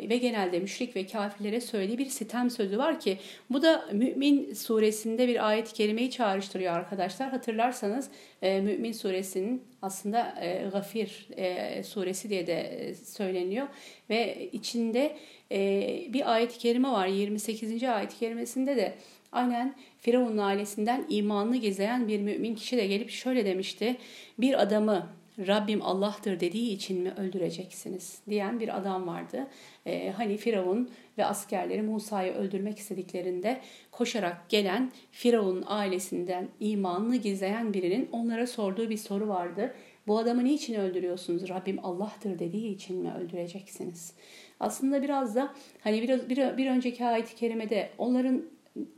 [0.08, 3.18] ve genelde müşrik ve kafirlere söylediği bir sitem sözü var ki
[3.50, 7.30] bu da Mümin suresinde bir ayet-i kerimeyi çağrıştırıyor arkadaşlar.
[7.30, 8.10] Hatırlarsanız
[8.42, 13.66] e, Mümin suresinin aslında e, Gafir e, suresi diye de söyleniyor
[14.10, 15.16] ve içinde
[15.52, 17.82] e, bir ayet-i kerime var 28.
[17.82, 18.94] ayet-i kerimesinde de
[19.32, 23.96] aynen Firavun'un ailesinden imanını gezeyen bir mümin kişi de gelip şöyle demişti.
[24.38, 25.08] Bir adamı
[25.38, 29.46] Rabbim Allah'tır dediği için mi öldüreceksiniz diyen bir adam vardı.
[29.86, 33.60] Ee, hani Firavun ve askerleri Musa'yı öldürmek istediklerinde
[33.90, 39.74] koşarak gelen Firavun ailesinden imanını gizleyen birinin onlara sorduğu bir soru vardı.
[40.06, 41.48] Bu adamı niçin öldürüyorsunuz?
[41.48, 44.12] Rabbim Allah'tır dediği için mi öldüreceksiniz?
[44.60, 48.44] Aslında biraz da hani biraz bir, bir önceki ayet-i kerimede onların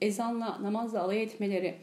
[0.00, 1.74] ezanla namazla alay etmeleri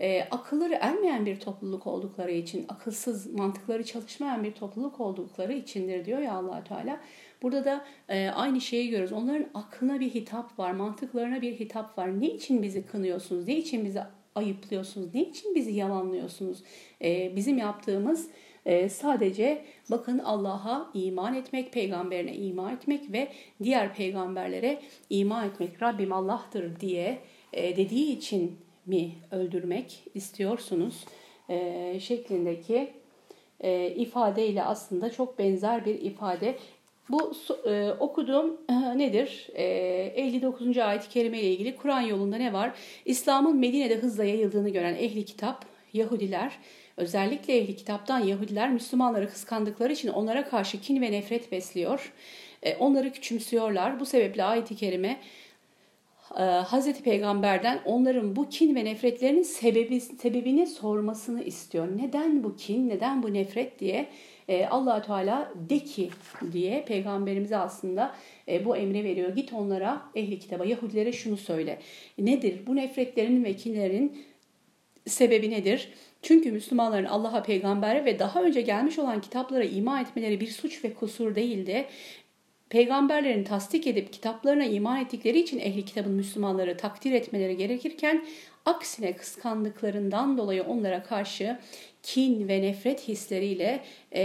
[0.00, 6.18] e, akılları ermeyen bir topluluk oldukları için, akılsız, mantıkları çalışmayan bir topluluk oldukları içindir diyor
[6.18, 7.00] ya allah Teala.
[7.42, 9.12] Burada da e, aynı şeyi görüyoruz.
[9.12, 12.20] Onların aklına bir hitap var, mantıklarına bir hitap var.
[12.20, 13.48] Ne için bizi kınıyorsunuz?
[13.48, 14.00] Ne için bizi
[14.34, 15.14] ayıplıyorsunuz?
[15.14, 16.62] Ne için bizi yalanlıyorsunuz?
[17.02, 18.30] E, bizim yaptığımız
[18.66, 23.32] e, sadece bakın Allah'a iman etmek, peygamberine iman etmek ve
[23.62, 24.80] diğer peygamberlere
[25.10, 25.82] iman etmek.
[25.82, 27.18] Rabbim Allah'tır diye
[27.52, 31.04] e, dediği için mi öldürmek istiyorsunuz
[31.48, 32.90] e, şeklindeki
[33.60, 36.58] e, ifadeyle aslında çok benzer bir ifade.
[37.08, 37.32] Bu
[37.66, 39.48] e, okuduğum e, nedir?
[39.54, 39.64] E,
[40.16, 40.78] 59.
[40.78, 42.74] ayet-i kerime ile ilgili Kur'an yolunda ne var?
[43.04, 46.58] İslam'ın Medine'de hızla yayıldığını gören ehli kitap, Yahudiler,
[46.96, 52.12] özellikle ehli kitaptan Yahudiler Müslümanları kıskandıkları için onlara karşı kin ve nefret besliyor.
[52.62, 54.00] E, onları küçümsüyorlar.
[54.00, 55.20] Bu sebeple ayet-i kerime
[56.66, 61.88] Hazreti Peygamber'den onların bu kin ve nefretlerinin sebebi, sebebini sormasını istiyor.
[61.96, 64.06] Neden bu kin, neden bu nefret diye
[64.48, 66.10] e, allah Teala de ki
[66.52, 68.14] diye peygamberimize aslında
[68.48, 69.34] e, bu emri veriyor.
[69.34, 71.78] Git onlara ehli kitaba Yahudilere şunu söyle.
[72.18, 74.18] Nedir bu nefretlerin ve kinlerin
[75.06, 75.88] sebebi nedir?
[76.22, 80.94] Çünkü Müslümanların Allah'a, peygambere ve daha önce gelmiş olan kitaplara iman etmeleri bir suç ve
[80.94, 81.86] kusur değildi
[82.70, 88.24] peygamberlerin tasdik edip kitaplarına iman ettikleri için ehli kitabın Müslümanları takdir etmeleri gerekirken
[88.66, 91.58] aksine kıskandıklarından dolayı onlara karşı
[92.02, 93.80] kin ve nefret hisleriyle
[94.12, 94.22] e,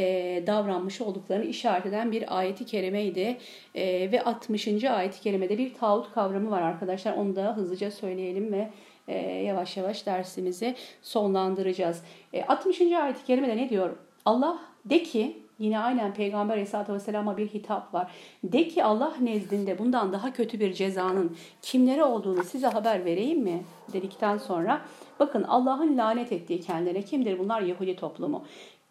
[0.48, 3.38] davranmış olduklarını işaret eden bir ayeti kerimeydi.
[3.76, 4.84] E, ve 60.
[4.84, 7.14] ayeti kerimede bir tağut kavramı var arkadaşlar.
[7.14, 8.70] Onu da hızlıca söyleyelim ve
[9.08, 12.04] e, yavaş yavaş dersimizi sonlandıracağız.
[12.34, 12.82] E, 60.
[12.82, 13.98] ayeti kerimede ne diyor?
[14.26, 18.12] Allah de ki Yine aynen Peygamber Aleyhisselatü Vesselam'a bir hitap var.
[18.44, 23.64] De ki Allah nezdinde bundan daha kötü bir cezanın kimlere olduğunu size haber vereyim mi?
[23.94, 24.82] Dedikten sonra
[25.20, 27.40] bakın Allah'ın lanet ettiği kendilerine kimdir?
[27.40, 28.44] Bunlar Yahudi toplumu.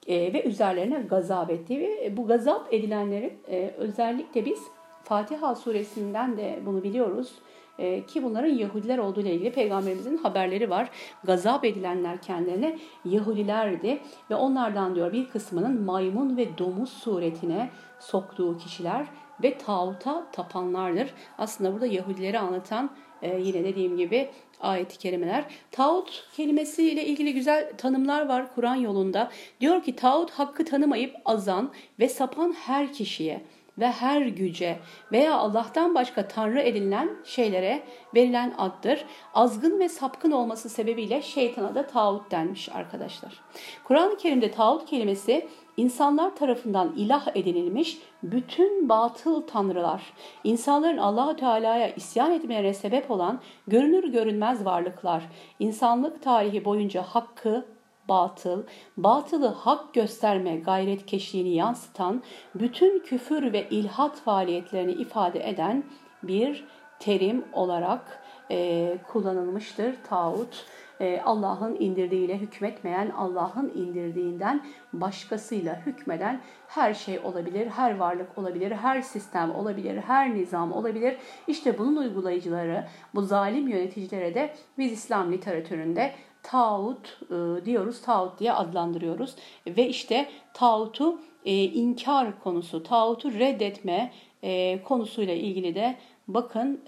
[0.07, 4.59] E, ve üzerlerine gazap ettiği ve bu gazap edilenlerin e, özellikle biz
[5.03, 7.33] Fatiha suresinden de bunu biliyoruz
[7.79, 10.91] e, ki bunların Yahudiler olduğu ile ilgili peygamberimizin haberleri var.
[11.25, 14.01] Gazap edilenler kendilerine Yahudilerdi
[14.31, 19.07] ve onlardan diyor bir kısmının maymun ve domuz suretine soktuğu kişiler
[19.43, 21.15] ve tağuta tapanlardır.
[21.39, 22.91] Aslında burada Yahudileri anlatan
[23.23, 25.45] e, yine dediğim gibi ayet-i kerimeler.
[25.71, 29.31] Tağut kelimesiyle ilgili güzel tanımlar var Kur'an yolunda.
[29.61, 33.45] Diyor ki tağut hakkı tanımayıp azan ve sapan her kişiye
[33.79, 34.79] ve her güce
[35.13, 37.83] veya Allah'tan başka tanrı edinilen şeylere
[38.15, 39.05] verilen addır.
[39.35, 43.41] Azgın ve sapkın olması sebebiyle şeytana da tağut denmiş arkadaşlar.
[43.85, 50.03] Kur'an-ı Kerim'de tağut kelimesi insanlar tarafından ilah edinilmiş bütün batıl tanrılar,
[50.45, 55.23] insanların Allahu Teala'ya isyan etmelerine sebep olan görünür görünmez varlıklar,
[55.59, 57.74] insanlık tarihi boyunca hakkı,
[58.09, 58.63] batıl,
[58.97, 62.23] batılı hak gösterme gayret keşliğini yansıtan,
[62.55, 65.85] bütün küfür ve ilhat faaliyetlerini ifade eden
[66.23, 66.65] bir
[66.99, 70.67] terim olarak e, kullanılmıştır tağut.
[71.01, 79.03] E, Allah'ın indirdiğiyle hükmetmeyen, Allah'ın indirdiğinden başkasıyla hükmeden her şey olabilir, her varlık olabilir, her
[79.03, 81.17] sistem olabilir, her nizam olabilir.
[81.47, 82.85] İşte bunun uygulayıcıları,
[83.15, 86.13] bu zalim yöneticilere de biz İslam literatüründe
[86.45, 89.35] tağut e, diyoruz, tağut diye adlandırıyoruz.
[89.67, 95.97] Ve işte tağutu e, inkar konusu, tağutu reddetme e, konusuyla ilgili de
[96.29, 96.81] bakın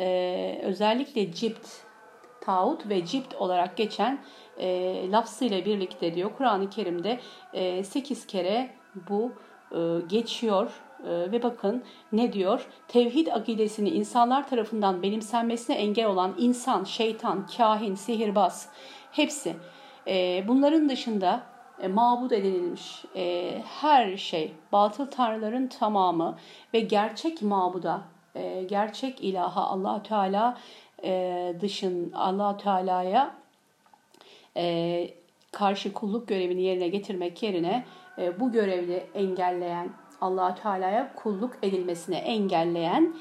[0.62, 1.68] özellikle cipt,
[2.40, 4.18] tağut ve cipt olarak geçen
[4.59, 7.20] e, lafzıyla birlikte diyor Kur'an-ı Kerim'de
[7.52, 8.70] e, 8 kere
[9.09, 9.32] bu
[10.09, 12.66] geçiyor ve bakın ne diyor?
[12.88, 18.68] Tevhid akidesini insanlar tarafından benimsenmesine engel olan insan, şeytan, kahin, sihirbaz
[19.12, 19.57] hepsi.
[20.07, 21.42] E, bunların dışında
[21.82, 26.36] e, mabud edinilmiş e, her şey, batıl tanrıların tamamı
[26.74, 28.01] ve gerçek mabuda,
[28.34, 30.59] e, gerçek ilaha allah Teala
[31.61, 33.34] dışın allah Teala'ya
[35.53, 37.84] karşı kulluk görevini yerine getirmek yerine
[38.40, 39.88] bu görevi engelleyen
[40.20, 43.14] allah Teala'ya kulluk edilmesine engelleyen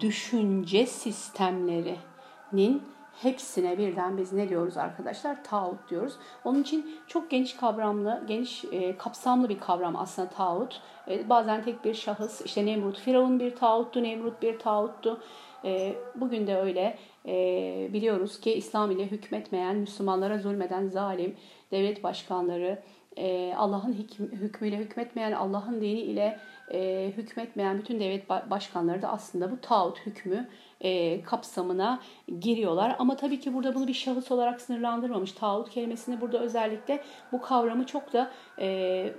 [0.00, 2.82] düşünce sistemlerinin
[3.22, 5.44] hepsine birden biz ne diyoruz arkadaşlar?
[5.44, 6.14] Tağut diyoruz.
[6.44, 10.82] Onun için çok geniş kavramlı, geniş e, kapsamlı bir kavram aslında tağut.
[11.08, 15.20] E, bazen tek bir şahıs, işte Nemrut, Firavun bir tağuttu, Nemrut bir tağuttu.
[15.64, 21.36] E, bugün de öyle e, biliyoruz ki İslam ile hükmetmeyen, Müslümanlara zulmeden zalim
[21.70, 22.82] devlet başkanları,
[23.20, 23.92] e, Allah'ın
[24.32, 26.38] hükmüyle hükmetmeyen, Allah'ın dini ile
[26.72, 30.48] e, hükmetmeyen bütün devlet başkanları da aslında bu tağut hükmü
[30.80, 32.00] e, kapsamına
[32.40, 32.96] giriyorlar.
[32.98, 35.32] Ama tabii ki burada bunu bir şahıs olarak sınırlandırmamış.
[35.32, 37.02] Tağut kelimesini burada özellikle
[37.32, 38.30] bu kavramı çok da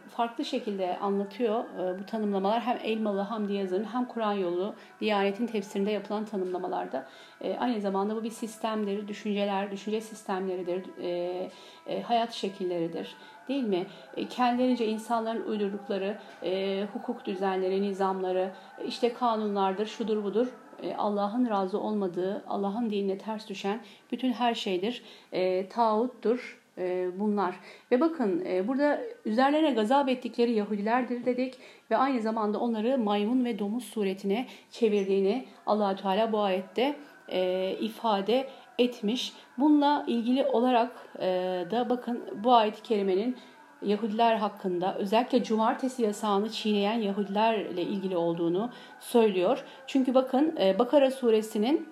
[0.10, 1.64] farklı şekilde anlatıyor.
[1.99, 7.08] Bu tanımlamalar hem Elmalı Hamdi Yazır'ın hem Kur'an yolu Diyanet'in tefsirinde yapılan tanımlamalarda.
[7.60, 10.86] Aynı zamanda bu bir sistemdir, düşünceler, düşünce sistemleridir,
[12.04, 13.16] hayat şekilleridir
[13.52, 13.86] değil mi?
[14.18, 18.52] E, kendilerince insanların uydurdukları e, hukuk düzenleri, nizamları,
[18.88, 20.47] işte kanunlardır, şudur budur
[20.84, 23.80] e, Allah'ın razı olmadığı, Allah'ın dinine ters düşen
[24.12, 25.04] bütün her şeydir.
[25.32, 27.56] E, tağuttur e, bunlar.
[27.91, 31.58] Ve bakın e, burada üzerlerine gazap ettikleri Yahudilerdir dedik
[31.91, 36.95] ve aynı zamanda onları maymun ve domuz suretine çevirdiğini allah Teala bu ayette
[37.30, 38.47] e, ifade
[38.80, 39.34] etmiş.
[39.57, 41.28] Bununla ilgili olarak e,
[41.72, 42.84] da bakın bu ayet-i
[43.86, 48.69] Yahudiler hakkında özellikle cumartesi yasağını çiğneyen Yahudilerle ilgili olduğunu
[48.99, 49.63] söylüyor.
[49.88, 51.89] Çünkü bakın e, Bakara suresinin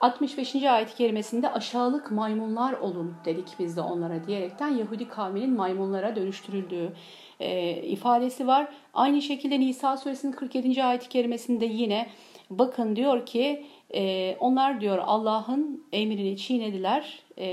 [0.00, 0.54] 65.
[0.54, 6.92] ayet-i kerimesinde aşağılık maymunlar olun dedik biz de onlara diyerekten Yahudi kavminin maymunlara dönüştürüldüğü
[7.40, 8.68] e, ifadesi var.
[8.94, 10.84] Aynı şekilde Nisa suresinin 47.
[10.84, 12.06] ayet-i kerimesinde yine
[12.50, 17.46] bakın diyor ki e, onlar diyor Allah'ın emrini çiğnediler e,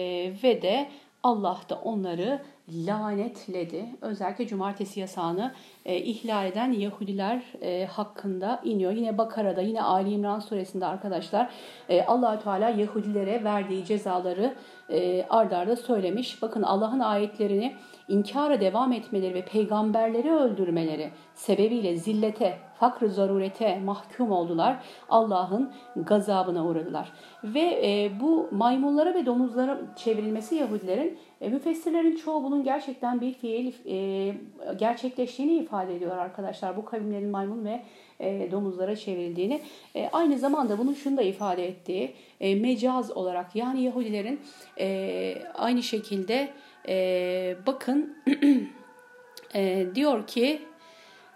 [0.43, 0.89] ve de
[1.23, 3.86] Allah da onları lanetledi.
[4.01, 5.53] Özellikle cumartesi yasağını
[5.86, 8.91] e, ihlal eden Yahudiler e, hakkında iniyor.
[8.91, 11.49] Yine Bakara'da, yine Ali İmran suresinde arkadaşlar
[11.89, 14.55] e, Allahü Teala Yahudilere verdiği cezaları
[14.89, 16.41] e, ardarda söylemiş.
[16.41, 17.75] Bakın Allah'ın ayetlerini
[18.07, 24.84] inkara devam etmeleri ve peygamberleri öldürmeleri sebebiyle zillete, fakr zarurete mahkum oldular.
[25.09, 27.11] Allah'ın gazabına uğradılar.
[27.43, 33.73] Ve e, bu maymunlara ve domuzlara çevrilmesi Yahudilerin e, müfessirlerin çoğu bunun gerçekten bir fiil
[33.86, 34.36] e,
[34.79, 36.78] gerçekleştiğini ifade ediyor arkadaşlar.
[36.78, 37.84] Bu kavimlerin maymun ve
[38.19, 39.61] e, domuzlara çevrildiğini.
[39.95, 44.41] E, aynı zamanda bunun şunu da ifade ettiği e, mecaz olarak yani Yahudilerin
[44.80, 46.49] e, aynı şekilde
[46.88, 48.17] e, bakın
[49.55, 50.61] e, diyor ki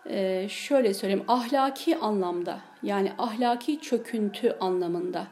[0.10, 5.28] e, şöyle söyleyeyim ahlaki anlamda yani ahlaki çöküntü anlamında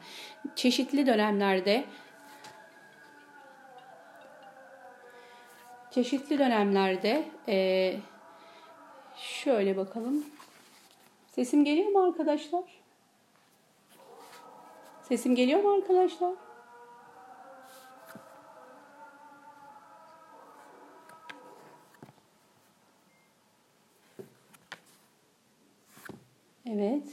[0.56, 1.84] çeşitli dönemlerde
[5.90, 7.96] çeşitli dönemlerde e,
[9.16, 10.24] şöyle bakalım.
[11.26, 12.64] Sesim geliyor mu arkadaşlar?
[15.02, 16.32] Sesim geliyor mu arkadaşlar?
[26.70, 27.08] Evet.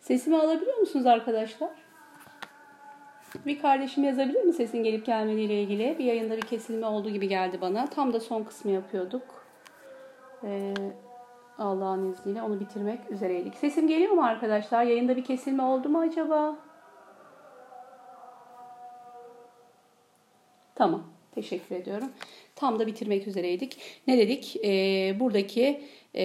[0.00, 1.70] Sesimi alabiliyor musunuz arkadaşlar?
[3.46, 5.96] Bir kardeşim yazabilir mi sesin gelip gelmediğiyle ilgili?
[5.98, 7.86] Bir yayında bir kesilme olduğu gibi geldi bana.
[7.86, 9.44] Tam da son kısmı yapıyorduk.
[10.44, 10.74] Ee,
[11.58, 13.54] Allah'ın izniyle onu bitirmek üzereydik.
[13.54, 14.84] Sesim geliyor mu arkadaşlar?
[14.84, 16.56] Yayında bir kesilme oldu mu acaba?
[20.74, 21.02] Tamam.
[21.34, 22.08] Teşekkür ediyorum.
[22.56, 23.78] Tam da bitirmek üzereydik.
[24.06, 24.56] Ne dedik?
[24.64, 25.84] Ee, buradaki
[26.14, 26.24] e,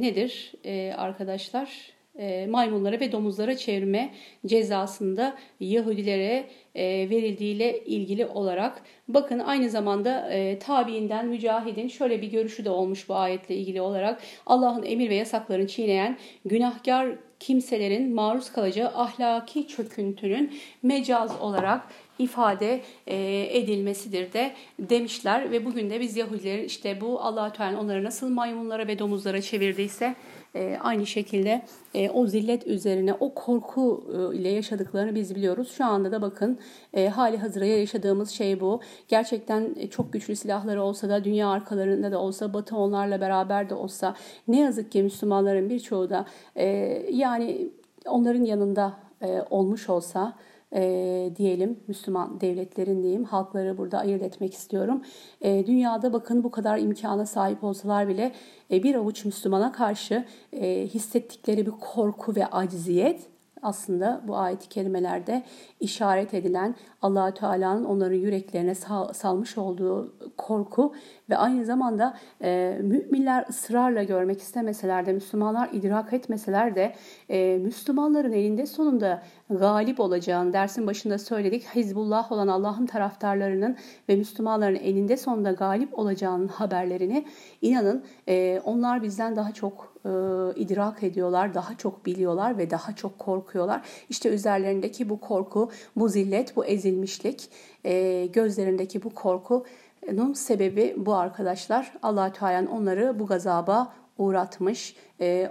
[0.00, 2.00] nedir ee, arkadaşlar?
[2.20, 4.14] e, maymunlara ve domuzlara çevirme
[4.46, 6.46] cezasında Yahudilere
[6.76, 8.82] verildiğiyle ilgili olarak.
[9.08, 14.22] Bakın aynı zamanda e, tabiinden mücahidin şöyle bir görüşü de olmuş bu ayetle ilgili olarak.
[14.46, 17.08] Allah'ın emir ve yasaklarını çiğneyen günahkar
[17.40, 20.52] kimselerin maruz kalacağı ahlaki çöküntünün
[20.82, 21.82] mecaz olarak
[22.18, 25.50] ifade e, edilmesidir de demişler.
[25.50, 30.14] Ve bugün de biz Yahudilerin işte bu Allah Teala onları nasıl maymunlara ve domuzlara çevirdiyse
[30.54, 31.62] e, aynı şekilde
[31.94, 35.72] e, o zillet üzerine o korku e, ile yaşadıklarını biz biliyoruz.
[35.72, 36.58] Şu anda da bakın
[36.94, 38.80] e, hali hazırda yaşadığımız şey bu.
[39.08, 43.74] Gerçekten e, çok güçlü silahları olsa da dünya arkalarında da olsa Batı onlarla beraber de
[43.74, 44.14] olsa
[44.48, 46.26] ne yazık ki Müslümanların birçoğu da
[46.56, 46.66] e,
[47.10, 47.70] yani
[48.06, 48.92] onların yanında
[49.22, 50.36] e, olmuş olsa
[50.74, 55.02] e, diyelim Müslüman devletlerin diyeyim halkları burada ayırt etmek istiyorum.
[55.40, 58.32] E, dünyada bakın bu kadar imkana sahip olsalar bile
[58.70, 63.30] e, bir avuç Müslümana karşı e, hissettikleri bir korku ve acziyet
[63.62, 65.42] aslında bu ayet-i kerimelerde
[65.80, 70.94] işaret edilen allah Teala'nın onların yüreklerine sal, salmış olduğu korku
[71.30, 76.94] ve aynı zamanda e, müminler ısrarla görmek istemeseler de Müslümanlar idrak etmeseler de
[77.28, 81.66] e, Müslümanların elinde sonunda galip olacağını dersin başında söyledik.
[81.74, 83.76] Hizbullah olan Allah'ın taraftarlarının
[84.08, 87.26] ve Müslümanların elinde sonunda galip olacağının haberlerini
[87.62, 90.08] inanın e, onlar bizden daha çok e,
[90.56, 93.82] idrak ediyorlar, daha çok biliyorlar ve daha çok korkuyorlar.
[94.08, 97.50] İşte üzerlerindeki bu korku, bu zillet, bu ezilmişlik,
[97.84, 101.92] e, gözlerindeki bu korkunun sebebi bu arkadaşlar.
[102.02, 104.96] allah Teala'nın onları bu gazaba uğratmış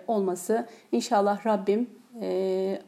[0.07, 0.67] olması.
[0.91, 1.98] İnşallah Rabbim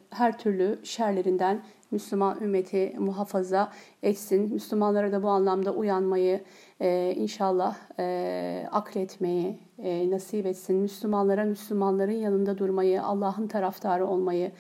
[0.10, 1.62] her türlü şerlerinden
[1.92, 3.72] Müslüman ümmeti muhafaza
[4.04, 4.54] etsin.
[4.54, 6.42] Müslümanlara da bu anlamda uyanmayı
[6.82, 10.76] e, inşallah e, akletmeyi e, nasip etsin.
[10.76, 14.52] Müslümanlara Müslümanların yanında durmayı, Allah'ın taraftarı olmayı,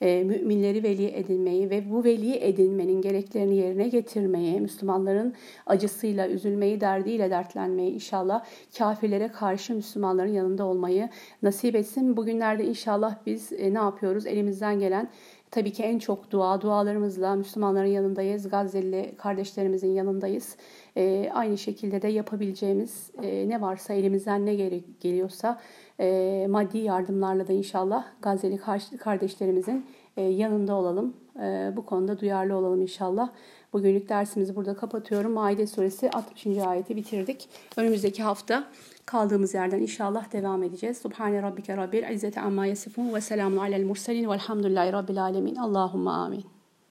[0.00, 5.34] e, müminleri veli edinmeyi ve bu veli edinmenin gereklerini yerine getirmeyi, Müslümanların
[5.66, 8.44] acısıyla, üzülmeyi, derdiyle dertlenmeyi inşallah
[8.78, 11.08] kafirlere karşı Müslümanların yanında olmayı
[11.42, 12.16] nasip etsin.
[12.16, 14.26] Bugünlerde inşallah biz e, ne yapıyoruz?
[14.26, 15.10] Elimizden gelen
[15.50, 18.48] Tabii ki en çok dua, dualarımızla Müslümanların yanındayız.
[18.48, 20.56] Gazze'li kardeşlerimizin yanındayız.
[20.96, 24.54] E, aynı şekilde de yapabileceğimiz ne varsa elimizden ne
[25.00, 25.60] geliyorsa
[26.00, 28.60] e, maddi yardımlarla da inşallah Gazze'li
[28.98, 29.86] kardeşlerimizin
[30.16, 31.16] e, yanında olalım.
[31.42, 33.28] E, bu konuda duyarlı olalım inşallah.
[33.72, 35.32] Bugünlük dersimizi burada kapatıyorum.
[35.32, 36.46] Maide suresi 60.
[36.46, 37.48] ayeti bitirdik.
[37.76, 38.64] Önümüzdeki hafta
[39.06, 40.98] kaldığımız yerden inşallah devam edeceğiz.
[40.98, 45.56] Subhane rabbike rabbil izzeti amma yasifun ve selamun alel murselin velhamdülillahi rabbil alemin.
[45.56, 46.55] Allahumma amin.